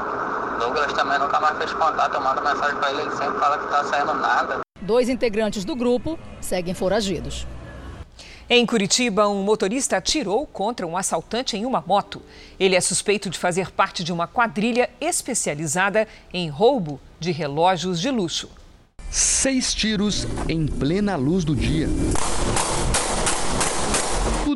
[0.59, 3.67] Douglas também nunca mais fez contato, eu mando mensagem pra ele, ele sempre fala que
[3.67, 4.59] tá saindo nada.
[4.81, 7.45] Dois integrantes do grupo seguem foragidos.
[8.47, 12.21] Em Curitiba, um motorista atirou contra um assaltante em uma moto.
[12.59, 18.11] Ele é suspeito de fazer parte de uma quadrilha especializada em roubo de relógios de
[18.11, 18.49] luxo.
[19.09, 21.87] Seis tiros em plena luz do dia.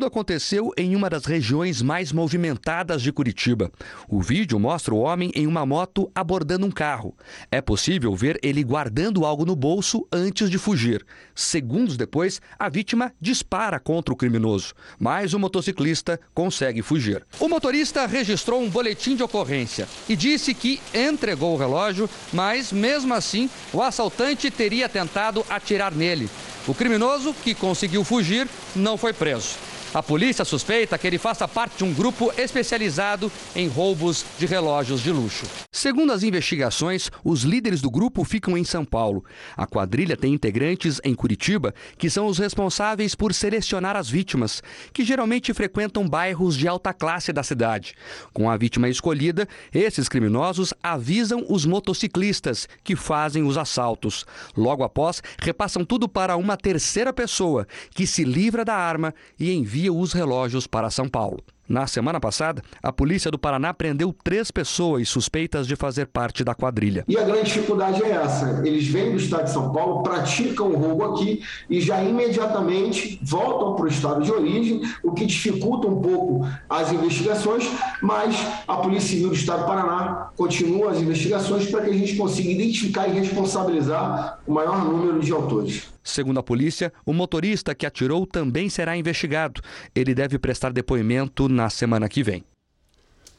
[0.00, 3.70] Tudo aconteceu em uma das regiões mais movimentadas de Curitiba.
[4.08, 7.14] O vídeo mostra o homem em uma moto abordando um carro.
[7.52, 11.04] É possível ver ele guardando algo no bolso antes de fugir.
[11.34, 17.22] Segundos depois, a vítima dispara contra o criminoso, mas o motociclista consegue fugir.
[17.38, 23.12] O motorista registrou um boletim de ocorrência e disse que entregou o relógio, mas mesmo
[23.12, 26.30] assim o assaltante teria tentado atirar nele.
[26.66, 29.69] O criminoso, que conseguiu fugir, não foi preso.
[29.92, 35.00] A polícia suspeita que ele faça parte de um grupo especializado em roubos de relógios
[35.00, 35.44] de luxo.
[35.72, 39.24] Segundo as investigações, os líderes do grupo ficam em São Paulo.
[39.56, 45.04] A quadrilha tem integrantes em Curitiba que são os responsáveis por selecionar as vítimas, que
[45.04, 47.94] geralmente frequentam bairros de alta classe da cidade.
[48.32, 54.24] Com a vítima escolhida, esses criminosos avisam os motociclistas que fazem os assaltos.
[54.56, 59.79] Logo após, repassam tudo para uma terceira pessoa, que se livra da arma e envia
[59.80, 61.38] envia os relógios para São Paulo.
[61.66, 66.52] Na semana passada, a polícia do Paraná prendeu três pessoas suspeitas de fazer parte da
[66.52, 67.04] quadrilha.
[67.06, 70.76] E a grande dificuldade é essa: eles vêm do estado de São Paulo, praticam o
[70.76, 76.02] roubo aqui e já imediatamente voltam para o estado de origem, o que dificulta um
[76.02, 77.70] pouco as investigações,
[78.02, 82.16] mas a Polícia Civil do estado do Paraná continua as investigações para que a gente
[82.16, 85.88] consiga identificar e responsabilizar o maior número de autores.
[86.02, 89.60] Segundo a polícia, o motorista que atirou também será investigado.
[89.94, 92.44] Ele deve prestar depoimento na semana que vem.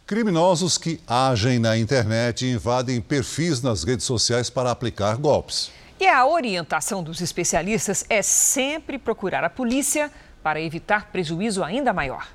[0.06, 5.71] Criminosos que agem na internet e invadem perfis nas redes sociais para aplicar golpes.
[6.00, 10.12] E a orientação dos especialistas é sempre procurar a polícia
[10.43, 12.28] para evitar prejuízo ainda maior.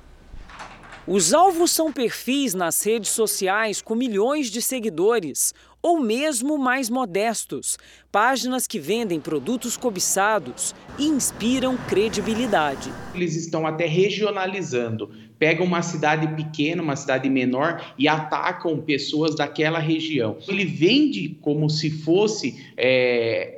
[1.09, 7.77] Os alvos são perfis nas redes sociais com milhões de seguidores, ou mesmo mais modestos,
[8.11, 12.91] páginas que vendem produtos cobiçados e inspiram credibilidade.
[13.15, 15.09] Eles estão até regionalizando.
[15.39, 20.35] Pegam uma cidade pequena, uma cidade menor e atacam pessoas daquela região.
[20.45, 23.56] Ele vende como se fosse é,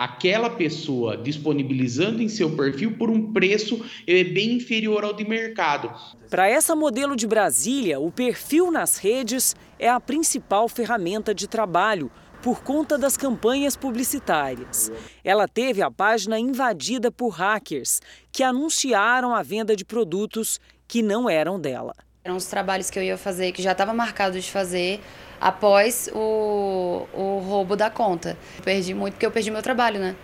[0.00, 5.92] aquela pessoa disponibilizando em seu perfil por um preço é, bem inferior ao de mercado.
[6.30, 12.10] Para essa modelo de Brasília, o perfil nas redes é a principal ferramenta de trabalho
[12.42, 14.90] por conta das campanhas publicitárias.
[15.22, 18.00] Ela teve a página invadida por hackers
[18.32, 20.58] que anunciaram a venda de produtos
[20.88, 21.94] que não eram dela.
[22.22, 25.00] Eram os trabalhos que eu ia fazer, que já estava marcado de fazer,
[25.40, 28.36] após o, o roubo da conta.
[28.62, 30.14] Perdi muito porque eu perdi meu trabalho, né?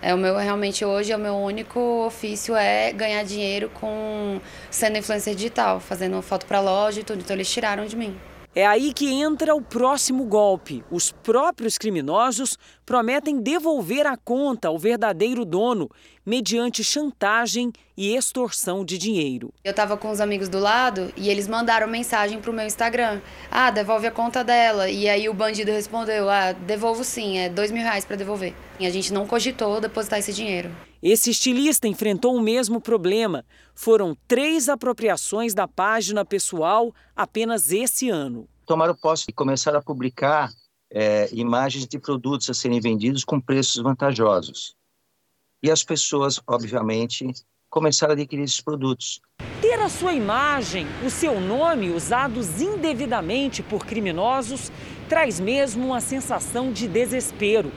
[0.00, 4.98] É o meu realmente hoje é o meu único ofício é ganhar dinheiro com sendo
[4.98, 7.20] influencer digital, fazendo foto para loja e tudo.
[7.20, 8.18] Então eles tiraram de mim.
[8.52, 10.84] É aí que entra o próximo golpe.
[10.90, 15.90] Os próprios criminosos prometem devolver a conta ao verdadeiro dono,
[16.24, 19.52] mediante chantagem e extorsão de dinheiro.
[19.64, 23.20] Eu estava com os amigos do lado e eles mandaram mensagem para o meu Instagram:
[23.50, 24.88] Ah, devolve a conta dela.
[24.88, 28.54] E aí o bandido respondeu: Ah, devolvo sim, é dois mil reais para devolver.
[28.78, 30.70] E a gente não cogitou depositar esse dinheiro.
[31.02, 33.44] Esse estilista enfrentou o mesmo problema.
[33.74, 38.48] Foram três apropriações da página pessoal apenas esse ano.
[38.66, 40.50] Tomaram posse e começaram a publicar
[40.92, 44.76] é, imagens de produtos a serem vendidos com preços vantajosos.
[45.62, 47.32] E as pessoas, obviamente,
[47.70, 49.20] começaram a adquirir esses produtos.
[49.60, 54.70] Ter a sua imagem, o seu nome usados indevidamente por criminosos
[55.08, 57.72] traz mesmo uma sensação de desespero,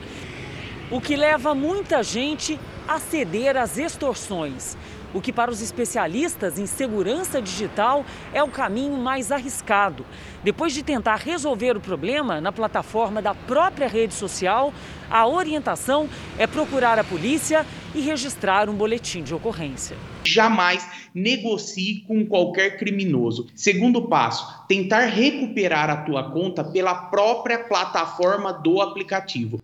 [0.92, 4.76] o que leva muita gente a ceder às extorsões
[5.16, 10.06] o que para os especialistas em segurança digital é o caminho mais arriscado.
[10.44, 14.74] Depois de tentar resolver o problema na plataforma da própria rede social,
[15.10, 19.96] a orientação é procurar a polícia e registrar um boletim de ocorrência.
[20.26, 23.48] Jamais negocie com qualquer criminoso.
[23.56, 29.62] Segundo passo, tentar recuperar a tua conta pela própria plataforma do aplicativo.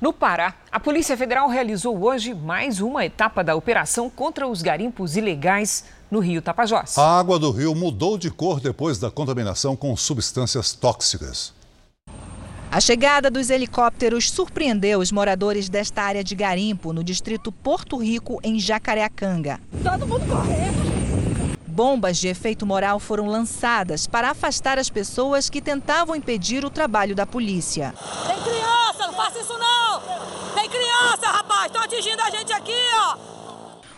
[0.00, 5.16] No Pará, a Polícia Federal realizou hoje mais uma etapa da operação contra os garimpos
[5.16, 6.96] ilegais no rio Tapajós.
[6.96, 11.52] A água do rio mudou de cor depois da contaminação com substâncias tóxicas.
[12.70, 18.38] A chegada dos helicópteros surpreendeu os moradores desta área de garimpo, no distrito Porto Rico,
[18.44, 19.58] em Jacareacanga.
[19.82, 21.07] Todo mundo correndo.
[21.78, 27.14] Bombas de efeito moral foram lançadas para afastar as pessoas que tentavam impedir o trabalho
[27.14, 27.94] da polícia.
[28.26, 30.02] Tem criança, não faça isso não!
[30.56, 31.66] Tem criança, rapaz!
[31.66, 33.16] Estão atingindo a gente aqui, ó!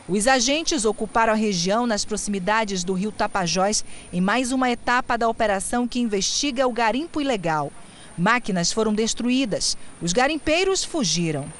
[0.06, 5.26] Os agentes ocuparam a região nas proximidades do rio Tapajós em mais uma etapa da
[5.26, 7.72] operação que investiga o garimpo ilegal.
[8.18, 9.74] Máquinas foram destruídas.
[10.02, 11.50] Os garimpeiros fugiram.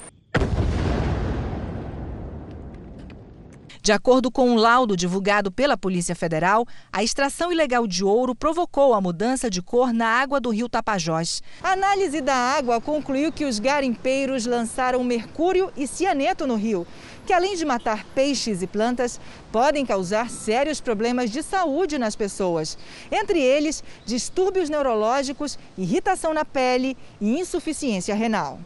[3.83, 8.93] De acordo com um laudo divulgado pela Polícia Federal, a extração ilegal de ouro provocou
[8.93, 11.43] a mudança de cor na água do rio Tapajós.
[11.63, 16.87] A análise da água concluiu que os garimpeiros lançaram mercúrio e cianeto no rio,
[17.25, 19.19] que além de matar peixes e plantas,
[19.51, 22.77] podem causar sérios problemas de saúde nas pessoas.
[23.11, 28.61] Entre eles, distúrbios neurológicos, irritação na pele e insuficiência renal.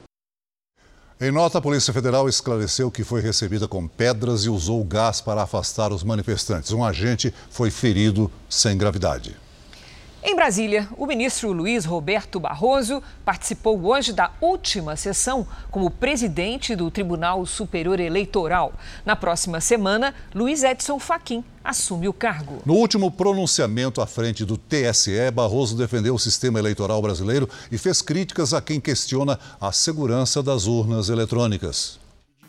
[1.21, 5.43] Em nota, a Polícia Federal esclareceu que foi recebida com pedras e usou gás para
[5.43, 6.73] afastar os manifestantes.
[6.73, 9.44] Um agente foi ferido sem gravidade.
[10.27, 16.91] Em Brasília, o ministro Luiz Roberto Barroso participou hoje da última sessão como presidente do
[16.91, 18.73] Tribunal Superior Eleitoral.
[19.05, 22.63] Na próxima semana, Luiz Edson Fachin assume o cargo.
[22.65, 28.01] No último pronunciamento à frente do TSE, Barroso defendeu o sistema eleitoral brasileiro e fez
[28.01, 32.03] críticas a quem questiona a segurança das urnas eletrônicas.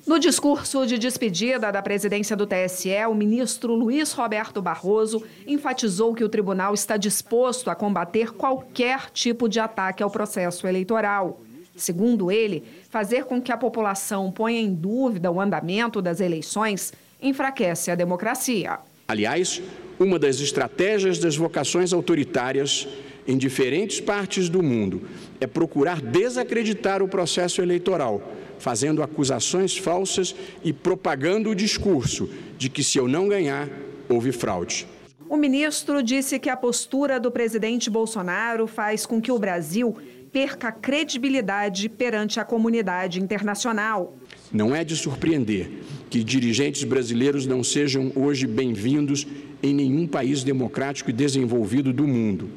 [0.05, 6.23] No discurso de despedida da presidência do TSE, o ministro Luiz Roberto Barroso enfatizou que
[6.23, 11.41] o tribunal está disposto a combater qualquer tipo de ataque ao processo eleitoral.
[11.75, 17.89] Segundo ele, fazer com que a população ponha em dúvida o andamento das eleições enfraquece
[17.89, 18.77] a democracia.
[19.07, 19.59] Aliás,
[19.99, 22.87] uma das estratégias das vocações autoritárias
[23.27, 25.01] em diferentes partes do mundo
[25.45, 28.21] é procurar desacreditar o processo eleitoral
[28.59, 33.69] fazendo acusações falsas e propagando o discurso de que se eu não ganhar,
[34.09, 34.87] houve fraude.
[35.29, 39.95] O ministro disse que a postura do presidente Bolsonaro faz com que o Brasil
[40.31, 44.15] perca credibilidade perante a comunidade internacional.
[44.51, 45.69] Não é de surpreender
[46.09, 49.25] que dirigentes brasileiros não sejam hoje bem-vindos
[49.63, 52.49] em nenhum país democrático e desenvolvido do mundo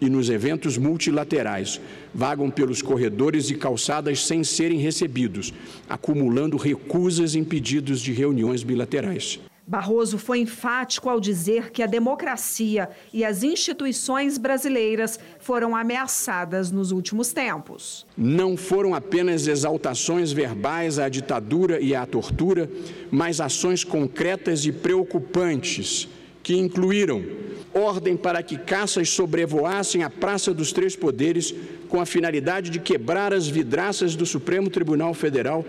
[0.00, 1.80] e nos eventos multilaterais
[2.14, 5.52] vagam pelos corredores e calçadas sem serem recebidos,
[5.88, 9.40] acumulando recusas em pedidos de reuniões bilaterais.
[9.68, 16.92] Barroso foi enfático ao dizer que a democracia e as instituições brasileiras foram ameaçadas nos
[16.92, 18.06] últimos tempos.
[18.16, 22.70] Não foram apenas exaltações verbais à ditadura e à tortura,
[23.10, 26.08] mas ações concretas e preocupantes
[26.46, 27.24] que incluíram
[27.74, 31.52] ordem para que caças sobrevoassem a Praça dos Três Poderes
[31.88, 35.64] com a finalidade de quebrar as vidraças do Supremo Tribunal Federal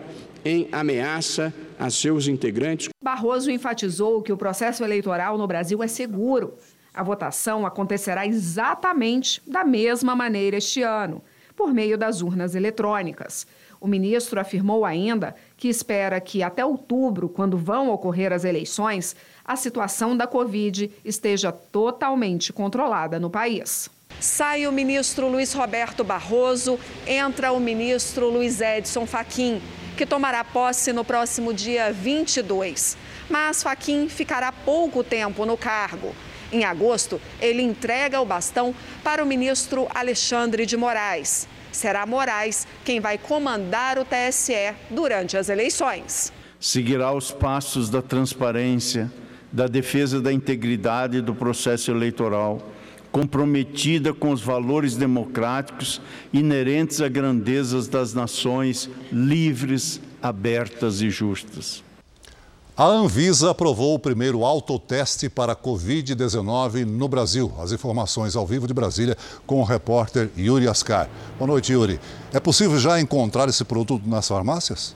[0.46, 2.90] em ameaça a seus integrantes.
[3.04, 6.54] Barroso enfatizou que o processo eleitoral no Brasil é seguro.
[6.94, 11.24] A votação acontecerá exatamente da mesma maneira este ano,
[11.56, 13.48] por meio das urnas eletrônicas.
[13.82, 19.56] O ministro afirmou ainda que espera que até outubro, quando vão ocorrer as eleições, a
[19.56, 23.90] situação da Covid esteja totalmente controlada no país.
[24.20, 29.62] Sai o ministro Luiz Roberto Barroso, entra o ministro Luiz Edson Fachin,
[29.98, 32.98] que tomará posse no próximo dia 22.
[33.30, 36.16] Mas Fachin ficará pouco tempo no cargo.
[36.52, 41.48] Em agosto, ele entrega o bastão para o ministro Alexandre de Moraes.
[41.72, 46.32] Será Moraes quem vai comandar o TSE durante as eleições.
[46.60, 49.12] Seguirá os passos da transparência
[49.52, 52.62] da defesa da integridade do processo eleitoral,
[53.12, 56.02] comprometida com os valores democráticos
[56.34, 61.87] inerentes à grandezas das nações livres, abertas e justas.
[62.78, 67.52] A Anvisa aprovou o primeiro autoteste para a Covid-19 no Brasil.
[67.58, 69.18] As informações ao vivo de Brasília
[69.48, 71.10] com o repórter Yuri Ascar.
[71.40, 72.00] Boa noite, Yuri.
[72.32, 74.96] É possível já encontrar esse produto nas farmácias?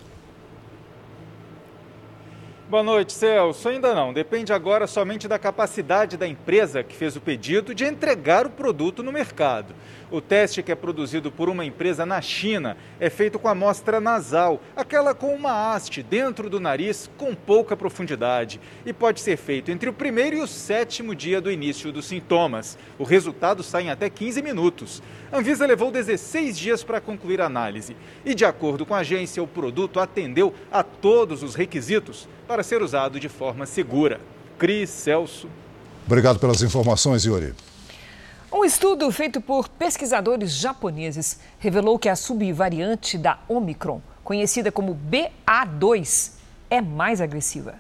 [2.72, 3.68] Boa noite, Celso.
[3.68, 4.14] Ainda não.
[4.14, 9.04] Depende agora somente da capacidade da empresa que fez o pedido de entregar o produto
[9.04, 9.76] no mercado.
[10.10, 14.62] O teste, que é produzido por uma empresa na China, é feito com amostra nasal,
[14.74, 19.90] aquela com uma haste dentro do nariz com pouca profundidade, e pode ser feito entre
[19.90, 22.78] o primeiro e o sétimo dia do início dos sintomas.
[22.98, 25.04] O resultado sai em até 15 minutos.
[25.30, 29.44] A Anvisa levou 16 dias para concluir a análise e, de acordo com a agência,
[29.44, 34.20] o produto atendeu a todos os requisitos para ser usado de forma segura.
[34.60, 35.48] Cris Celso.
[36.06, 37.54] Obrigado pelas informações, Yuri.
[38.52, 46.32] Um estudo feito por pesquisadores japoneses revelou que a subvariante da Omicron, conhecida como BA2,
[46.70, 47.76] é mais agressiva.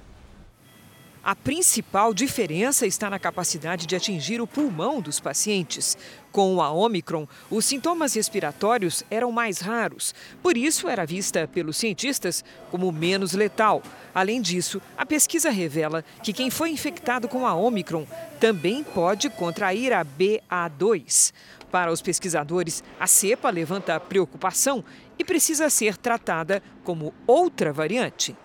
[1.23, 5.95] A principal diferença está na capacidade de atingir o pulmão dos pacientes.
[6.31, 12.43] Com a Omicron, os sintomas respiratórios eram mais raros, por isso era vista pelos cientistas
[12.71, 13.83] como menos letal.
[14.15, 18.07] Além disso, a pesquisa revela que quem foi infectado com a Omicron
[18.39, 21.31] também pode contrair a BA2.
[21.69, 24.83] Para os pesquisadores, a cepa levanta preocupação
[25.19, 28.35] e precisa ser tratada como outra variante.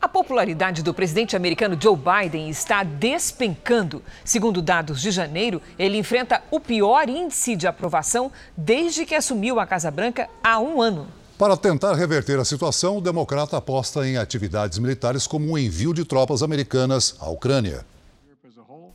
[0.00, 4.00] A popularidade do presidente americano Joe Biden está despencando.
[4.24, 9.66] Segundo dados de janeiro, ele enfrenta o pior índice de aprovação desde que assumiu a
[9.66, 11.08] Casa Branca há um ano.
[11.36, 16.04] Para tentar reverter a situação, o democrata aposta em atividades militares como o envio de
[16.04, 17.84] tropas americanas à Ucrânia.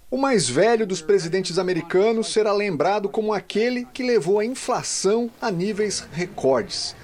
[0.09, 5.51] O mais velho dos presidentes americanos será lembrado como aquele que levou a inflação a
[5.51, 6.95] níveis recordes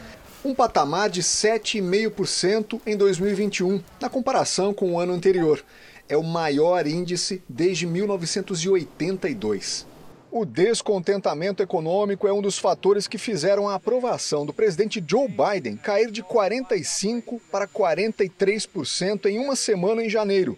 [0.43, 5.61] um patamar de 7,5% em 2021, na comparação com o ano anterior.
[6.07, 9.85] É o maior índice desde 1982.
[10.31, 15.75] O descontentamento econômico é um dos fatores que fizeram a aprovação do presidente Joe Biden
[15.75, 20.57] cair de 45% para 43% em uma semana em janeiro.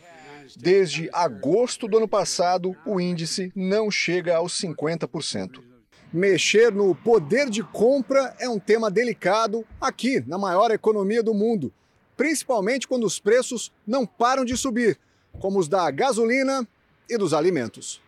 [0.58, 5.71] Desde agosto do ano passado, o índice não chega aos 50%.
[6.14, 11.72] Mexer no poder de compra é um tema delicado aqui na maior economia do mundo,
[12.18, 15.00] principalmente quando os preços não param de subir,
[15.40, 16.68] como os da gasolina
[17.10, 18.02] e dos alimentos.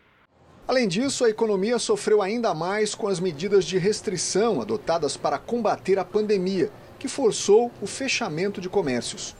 [0.67, 5.97] Além disso, a economia sofreu ainda mais com as medidas de restrição adotadas para combater
[5.97, 9.33] a pandemia, que forçou o fechamento de comércios.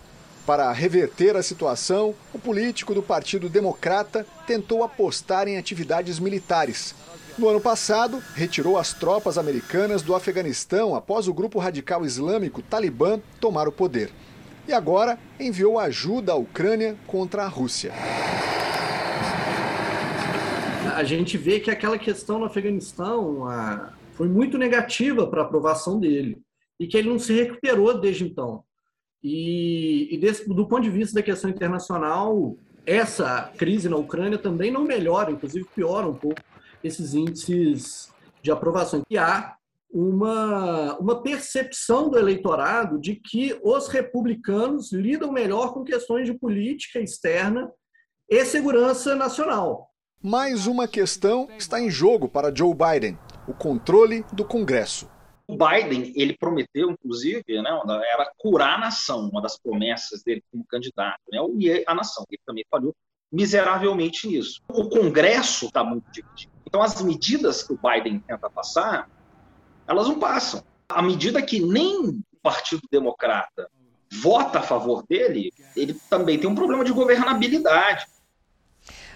[0.45, 6.95] Para reverter a situação, o político do Partido Democrata tentou apostar em atividades militares,
[7.38, 13.20] no ano passado, retirou as tropas americanas do Afeganistão após o grupo radical islâmico Talibã
[13.40, 14.12] tomar o poder.
[14.68, 17.92] E agora enviou ajuda à Ucrânia contra a Rússia.
[20.96, 26.00] A gente vê que aquela questão no Afeganistão a, foi muito negativa para a aprovação
[26.00, 26.38] dele
[26.80, 28.64] e que ele não se recuperou desde então.
[29.24, 32.56] E, e desse, do ponto de vista da questão internacional,
[32.86, 36.42] essa crise na Ucrânia também não melhora, inclusive piora um pouco
[36.84, 38.12] esses índices
[38.42, 39.02] de aprovação.
[39.10, 39.56] E há
[39.94, 47.00] uma, uma percepção do eleitorado de que os republicanos lidam melhor com questões de política
[47.00, 47.72] externa
[48.28, 49.90] e segurança nacional.
[50.22, 55.12] Mais uma questão está em jogo para Joe Biden: o controle do Congresso.
[55.46, 57.70] O Biden, ele prometeu, inclusive, né,
[58.14, 62.24] era curar a nação, uma das promessas dele como candidato, né, unir a nação.
[62.30, 62.96] Ele também falhou
[63.30, 64.62] miseravelmente nisso.
[64.70, 66.53] O Congresso está muito dividido.
[66.74, 69.08] Então, as medidas que o Biden tenta passar,
[69.88, 70.64] elas não passam.
[70.90, 73.70] À medida que nem o Partido Democrata
[74.12, 78.08] vota a favor dele, ele também tem um problema de governabilidade.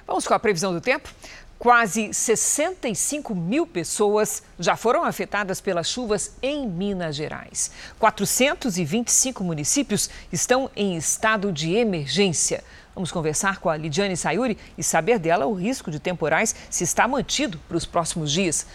[0.06, 1.10] Vamos com a previsão do tempo?
[1.58, 7.72] Quase 65 mil pessoas já foram afetadas pelas chuvas em Minas Gerais.
[7.98, 12.64] 425 municípios estão em estado de emergência.
[12.98, 17.08] Vamos conversar com a Lidiane Sayuri e saber dela o risco de temporais se está
[17.08, 18.66] mantido para os próximos dias.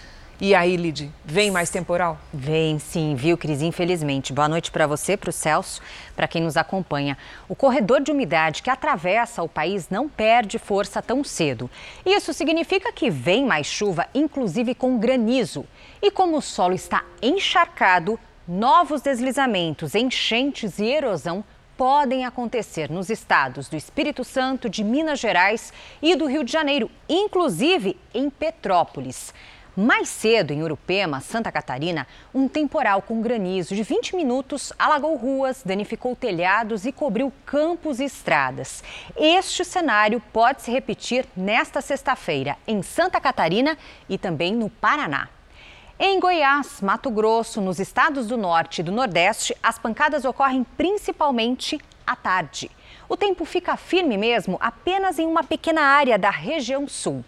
[0.41, 2.17] E aí, Lid, vem mais temporal?
[2.33, 3.63] Vem sim, viu, Cris?
[3.63, 4.33] Infelizmente.
[4.33, 5.83] Boa noite para você, para o Celso,
[6.15, 7.19] para quem nos acompanha.
[7.49, 11.69] O corredor de umidade que atravessa o país não perde força tão cedo.
[12.07, 15.67] Isso significa que vem mais chuva, inclusive com granizo.
[16.01, 18.17] E como o solo está encharcado,
[18.47, 21.45] novos deslizamentos, enchentes e erosão
[21.83, 26.89] podem acontecer nos estados do Espírito Santo, de Minas Gerais e do Rio de Janeiro,
[27.09, 29.35] inclusive em Petrópolis.
[29.77, 35.65] Mais cedo, em Urupema, Santa Catarina, um temporal com granizo de 20 minutos alagou ruas,
[35.65, 38.85] danificou telhados e cobriu campos e estradas.
[39.17, 43.77] Este cenário pode se repetir nesta sexta-feira em Santa Catarina
[44.09, 45.29] e também no Paraná.
[46.05, 51.79] Em Goiás, Mato Grosso, nos estados do Norte e do Nordeste, as pancadas ocorrem principalmente
[52.05, 52.69] à tarde.
[53.09, 57.25] O tempo fica firme mesmo apenas em uma pequena área da região sul.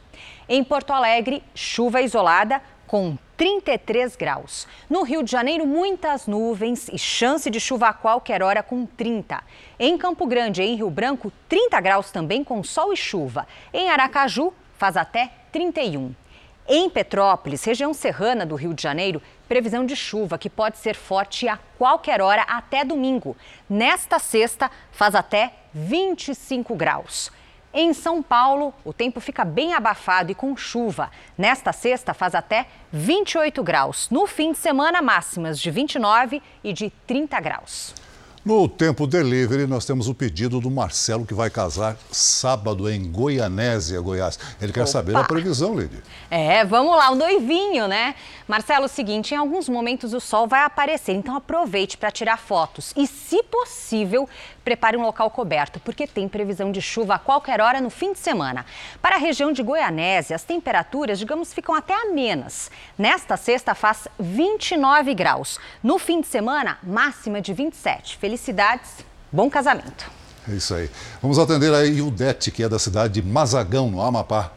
[0.49, 4.67] Em Porto Alegre, chuva isolada com 33 graus.
[4.91, 9.41] No Rio de Janeiro, muitas nuvens e chance de chuva a qualquer hora com 30.
[9.79, 13.47] Em Campo Grande e em Rio Branco, 30 graus também com sol e chuva.
[13.73, 16.24] Em Aracaju, faz até 31.
[16.67, 21.47] Em Petrópolis, região serrana do Rio de Janeiro, previsão de chuva que pode ser forte
[21.47, 23.37] a qualquer hora até domingo.
[23.69, 27.31] Nesta sexta, faz até 25 graus.
[27.73, 31.11] Em São Paulo, o tempo fica bem abafado e com chuva.
[31.37, 34.09] Nesta sexta, faz até 28 graus.
[34.09, 38.04] No fim de semana, máximas de 29 e de 30 graus.
[38.45, 43.99] No Tempo Delivery, nós temos o pedido do Marcelo, que vai casar sábado em Goianésia,
[44.03, 44.39] Goiás.
[44.61, 44.91] Ele quer Opa.
[44.91, 46.03] saber a previsão, Lídia.
[46.31, 48.15] É, vamos lá, o noivinho, né?
[48.47, 52.39] Marcelo, é o seguinte, em alguns momentos o sol vai aparecer, então aproveite para tirar
[52.39, 52.93] fotos.
[52.95, 54.29] E, se possível,
[54.65, 58.19] prepare um local coberto, porque tem previsão de chuva a qualquer hora no fim de
[58.19, 58.65] semana.
[59.03, 62.71] Para a região de Goianésia, as temperaturas, digamos, ficam até amenas.
[62.99, 65.59] Nesta sexta faz 29 graus.
[65.83, 68.17] No fim de semana, máxima de 27.
[68.17, 70.11] Felicidades, bom casamento.
[70.49, 70.91] É isso aí.
[71.23, 74.53] Vamos atender aí o Dete, que é da cidade de Mazagão, no Amapá.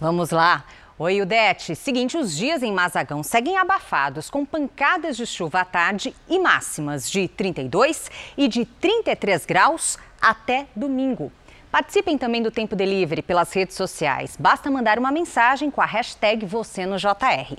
[0.00, 0.64] Vamos lá.
[1.04, 1.74] Oi, Udete.
[1.74, 7.10] Seguinte, os dias em Mazagão seguem abafados, com pancadas de chuva à tarde e máximas
[7.10, 11.32] de 32 e de 33 graus até domingo.
[11.72, 14.36] Participem também do Tempo Delivery pelas redes sociais.
[14.38, 17.56] Basta mandar uma mensagem com a hashtag você no JR.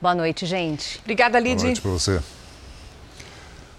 [0.00, 1.00] Boa noite, gente.
[1.00, 1.56] Obrigada, Lidy.
[1.56, 2.45] Boa noite para você.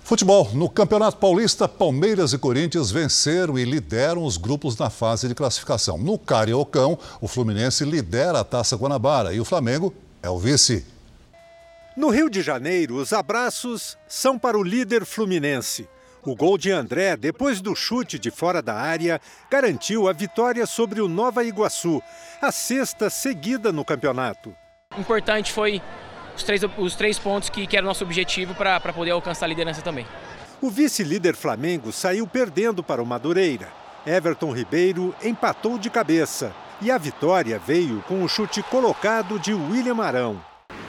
[0.07, 0.49] Futebol.
[0.53, 5.97] No Campeonato Paulista, Palmeiras e Corinthians venceram e lideram os grupos na fase de classificação.
[5.97, 9.93] No Cariocão, o Fluminense lidera a Taça Guanabara e o Flamengo
[10.23, 10.85] é o vice.
[11.97, 15.89] No Rio de Janeiro, os abraços são para o líder Fluminense.
[16.23, 19.19] O gol de André, depois do chute de fora da área,
[19.51, 22.01] garantiu a vitória sobre o Nova Iguaçu,
[22.41, 24.55] a sexta seguida no campeonato.
[24.97, 25.81] Importante foi
[26.37, 29.49] os três, os três pontos que, que era o nosso objetivo para poder alcançar a
[29.49, 30.05] liderança também.
[30.61, 33.67] O vice-líder Flamengo saiu perdendo para o Madureira.
[34.05, 40.01] Everton Ribeiro empatou de cabeça e a vitória veio com o chute colocado de William
[40.01, 40.41] Arão.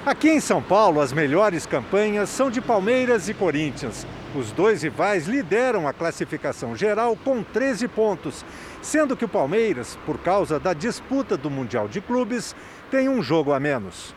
[0.07, 4.07] Aqui em São Paulo, as melhores campanhas são de Palmeiras e Corinthians.
[4.34, 8.44] Os dois rivais lideram a classificação geral com 13 pontos,
[8.80, 12.55] sendo que o Palmeiras, por causa da disputa do Mundial de Clubes,
[12.90, 14.14] tem um jogo a menos.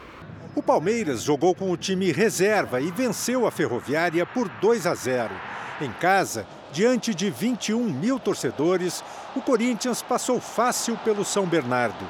[0.53, 5.33] O Palmeiras jogou com o time reserva e venceu a Ferroviária por 2 a 0.
[5.79, 9.01] Em casa, diante de 21 mil torcedores,
[9.33, 12.05] o Corinthians passou fácil pelo São Bernardo.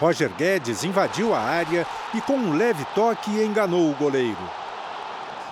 [0.00, 4.50] Roger Guedes invadiu a área e, com um leve toque, enganou o goleiro.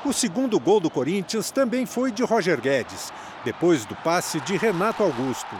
[0.04, 3.12] O segundo gol do Corinthians também foi de Roger Guedes,
[3.44, 5.54] depois do passe de Renato Augusto.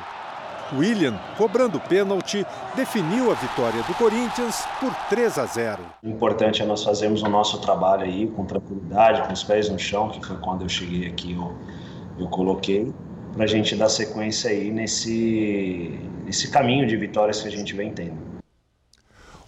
[0.77, 5.79] William, cobrando pênalti, definiu a vitória do Corinthians por 3 a 0.
[6.03, 9.79] O importante é nós fazermos o nosso trabalho aí com tranquilidade, com os pés no
[9.79, 11.55] chão, que foi quando eu cheguei aqui, eu,
[12.19, 12.93] eu coloquei,
[13.35, 17.93] para a gente dar sequência aí nesse, nesse caminho de vitórias que a gente vem
[17.93, 18.32] tendo.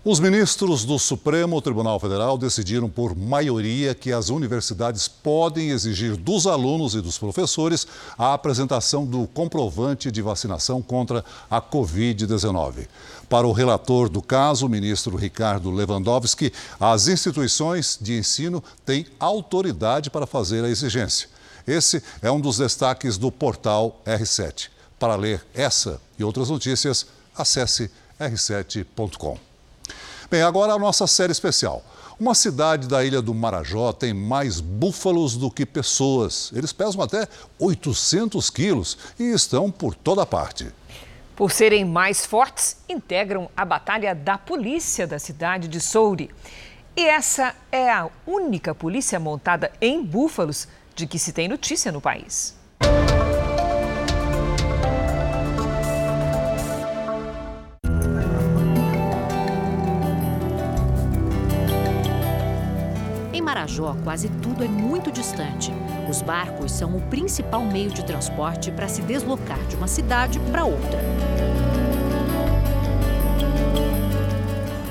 [0.06, 6.46] Os ministros do Supremo Tribunal Federal decidiram por maioria que as universidades podem exigir dos
[6.46, 7.86] alunos e dos professores
[8.18, 12.86] a apresentação do comprovante de vacinação contra a Covid-19.
[13.30, 20.10] Para o relator do caso, o ministro Ricardo Lewandowski, as instituições de ensino têm autoridade
[20.10, 21.30] para fazer a exigência.
[21.66, 24.68] Esse é um dos destaques do portal R7.
[24.98, 27.90] Para ler essa e outras notícias, acesse
[28.20, 29.53] r7.com.
[30.34, 31.80] Bem, agora a nossa série especial.
[32.18, 36.50] Uma cidade da ilha do Marajó tem mais búfalos do que pessoas.
[36.52, 40.66] Eles pesam até 800 quilos e estão por toda parte.
[41.36, 46.28] Por serem mais fortes, integram a batalha da polícia da cidade de Souri.
[46.96, 50.66] E essa é a única polícia montada em búfalos
[50.96, 52.56] de que se tem notícia no país.
[63.44, 65.70] Marajó, quase tudo é muito distante.
[66.08, 70.64] Os barcos são o principal meio de transporte para se deslocar de uma cidade para
[70.64, 70.98] outra.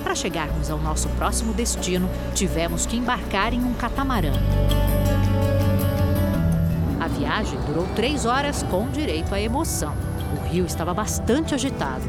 [0.03, 4.33] Para chegarmos ao nosso próximo destino, tivemos que embarcar em um catamarã.
[6.99, 9.95] A viagem durou três horas com direito à emoção.
[10.37, 12.03] O rio estava bastante agitado.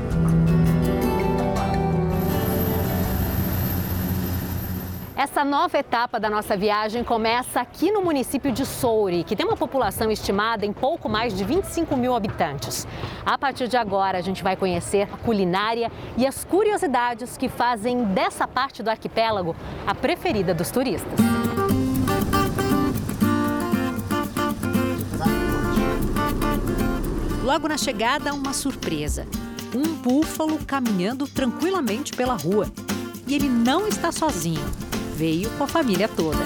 [5.17, 9.57] Essa nova etapa da nossa viagem começa aqui no município de Soure, que tem uma
[9.57, 12.85] população estimada em pouco mais de 25 mil habitantes.
[13.25, 18.03] A partir de agora, a gente vai conhecer a culinária e as curiosidades que fazem
[18.07, 19.55] dessa parte do arquipélago
[19.87, 21.13] a preferida dos turistas.
[27.45, 29.29] Logo na chegada, uma surpresa.
[29.73, 32.67] Um búfalo caminhando tranquilamente pela rua.
[33.29, 34.84] E ele não está sozinho
[35.15, 36.39] veio com a família toda.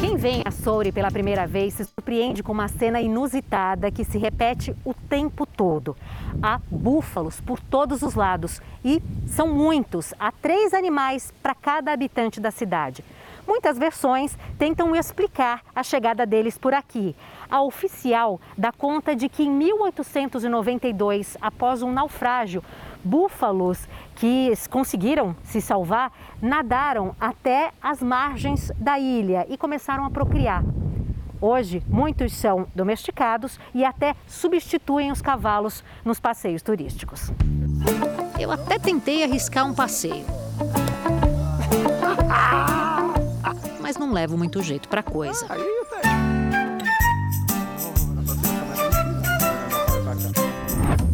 [0.00, 4.16] Quem vem a Soure pela primeira vez se surpreende com uma cena inusitada que se
[4.16, 5.94] repete o tempo todo.
[6.42, 10.14] Há búfalos por todos os lados e são muitos.
[10.18, 13.04] Há três animais para cada habitante da cidade.
[13.46, 17.14] Muitas versões tentam explicar a chegada deles por aqui.
[17.50, 22.62] A oficial dá conta de que em 1892, após um naufrágio,
[23.08, 30.62] búfalos que conseguiram se salvar nadaram até as margens da ilha e começaram a procriar.
[31.40, 37.32] Hoje, muitos são domesticados e até substituem os cavalos nos passeios turísticos.
[38.38, 40.26] Eu até tentei arriscar um passeio.
[43.80, 45.46] Mas não levo muito jeito para coisa.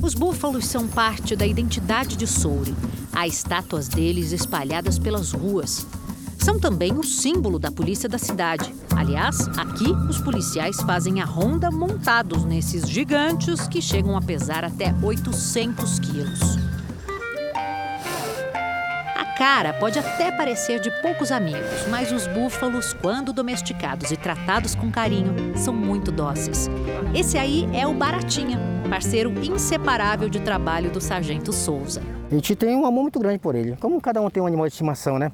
[0.05, 2.75] Os búfalos são parte da identidade de Soure.
[3.11, 5.87] Há estátuas deles espalhadas pelas ruas.
[6.39, 8.71] São também o símbolo da polícia da cidade.
[8.95, 14.95] Aliás, aqui os policiais fazem a ronda montados nesses gigantes que chegam a pesar até
[15.03, 16.59] 800 quilos.
[19.17, 24.75] A cara pode até parecer de poucos amigos, mas os búfalos, quando domesticados e tratados
[24.75, 26.69] com carinho, são muito dóceis.
[27.15, 32.01] Esse aí é o Baratinha, parceiro inseparável de trabalho do Sargento Souza.
[32.31, 34.69] A gente tem um amor muito grande por ele, como cada um tem um animal
[34.69, 35.33] de estimação, né?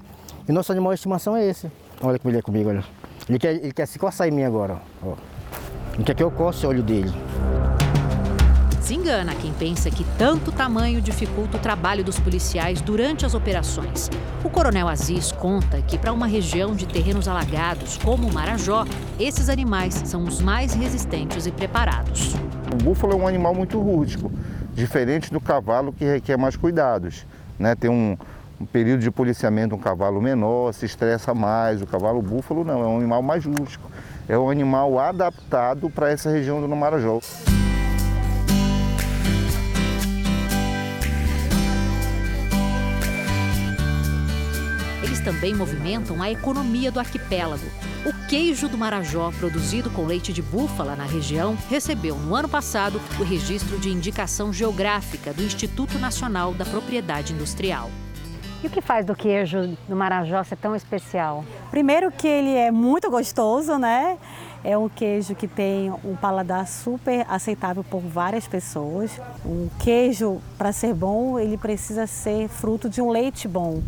[0.49, 1.71] E nosso animal de estimação é esse.
[2.01, 2.83] Olha que ele é comigo, olha.
[3.29, 5.13] Ele quer, ele quer se coçar em mim agora, ó.
[5.93, 7.13] Ele quer que eu coce o olho dele.
[8.81, 14.09] Se engana quem pensa que tanto tamanho dificulta o trabalho dos policiais durante as operações.
[14.43, 18.87] O coronel Aziz conta que para uma região de terrenos alagados, como o Marajó,
[19.19, 22.35] esses animais são os mais resistentes e preparados.
[22.73, 24.31] O búfalo é um animal muito rústico,
[24.73, 27.27] diferente do cavalo que requer mais cuidados.
[27.59, 27.75] Né?
[27.75, 28.17] Tem um,
[28.61, 31.83] um período de policiamento, um cavalo menor, se estressa mais.
[31.83, 33.91] O cavalo búfalo não, é um animal mais rústico.
[34.29, 37.19] É um animal adaptado para essa região do Marajó.
[45.03, 47.67] Eles também movimentam a economia do arquipélago.
[48.03, 52.99] O queijo do Marajó, produzido com leite de búfala na região, recebeu no ano passado
[53.21, 57.91] o registro de indicação geográfica do Instituto Nacional da Propriedade Industrial.
[58.65, 61.45] E o que faz do queijo do Marajó ser tão especial?
[61.71, 64.17] Primeiro que ele é muito gostoso, né?
[64.65, 69.11] É um queijo que tem um paladar super aceitável por várias pessoas.
[69.45, 73.83] Um queijo, para ser bom, ele precisa ser fruto de um leite bom.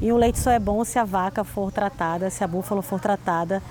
[0.00, 3.00] E o leite só é bom se a vaca for tratada, se a búfala for
[3.00, 3.62] tratada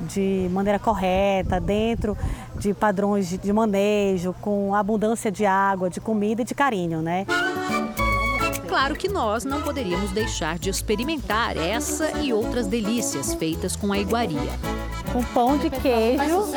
[0.00, 2.16] de maneira correta, dentro
[2.56, 7.26] de padrões de manejo, com abundância de água, de comida e de carinho, né?
[8.68, 13.98] Claro que nós não poderíamos deixar de experimentar essa e outras delícias feitas com a
[13.98, 14.50] iguaria.
[15.12, 16.48] Com pão de queijo,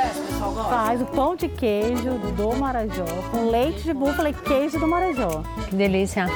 [0.69, 5.43] faz o pão de queijo do Marajó, com leite de búfala e queijo do Marajó.
[5.67, 6.27] Que delícia!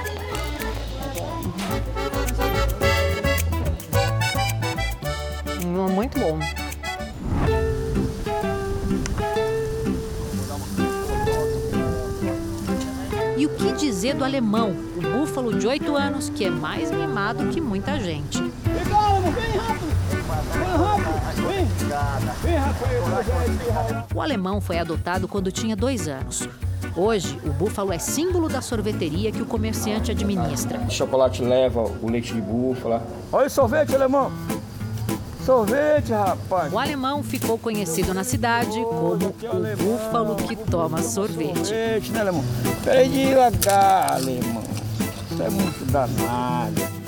[5.99, 6.39] Muito bom.
[13.37, 17.49] E o que dizer do alemão, o búfalo de 8 anos, que é mais mimado
[17.49, 18.41] que muita gente?
[24.15, 26.47] O alemão foi adotado quando tinha dois anos.
[26.95, 30.79] Hoje, o búfalo é símbolo da sorveteria que o comerciante administra.
[30.79, 33.05] O chocolate leva o leite de búfala.
[33.33, 34.31] Olha o sorvete, alemão!
[35.45, 36.71] Sorvete, rapaz!
[36.71, 41.67] O alemão ficou conhecido na cidade como o búfalo que toma sorvete.
[41.67, 42.43] Sorvete, né, alemão?
[42.83, 44.63] Peraí devagar, alemão.
[45.31, 46.99] Isso é muito danado.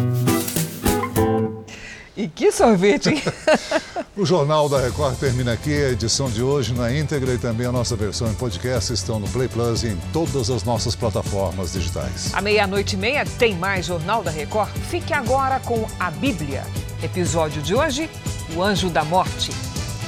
[2.15, 3.23] E que sorvete, hein?
[4.15, 5.73] o Jornal da Record termina aqui.
[5.73, 9.27] A edição de hoje na íntegra e também a nossa versão em podcast estão no
[9.29, 12.31] Play Plus e em todas as nossas plataformas digitais.
[12.33, 14.69] À meia-noite e meia tem mais Jornal da Record.
[14.89, 16.63] Fique agora com a Bíblia.
[17.03, 18.09] Episódio de hoje:
[18.55, 19.51] O Anjo da Morte.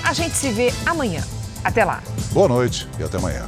[0.04, 1.24] A gente se vê amanhã.
[1.64, 2.04] Até lá.
[2.32, 3.48] Boa noite e até amanhã.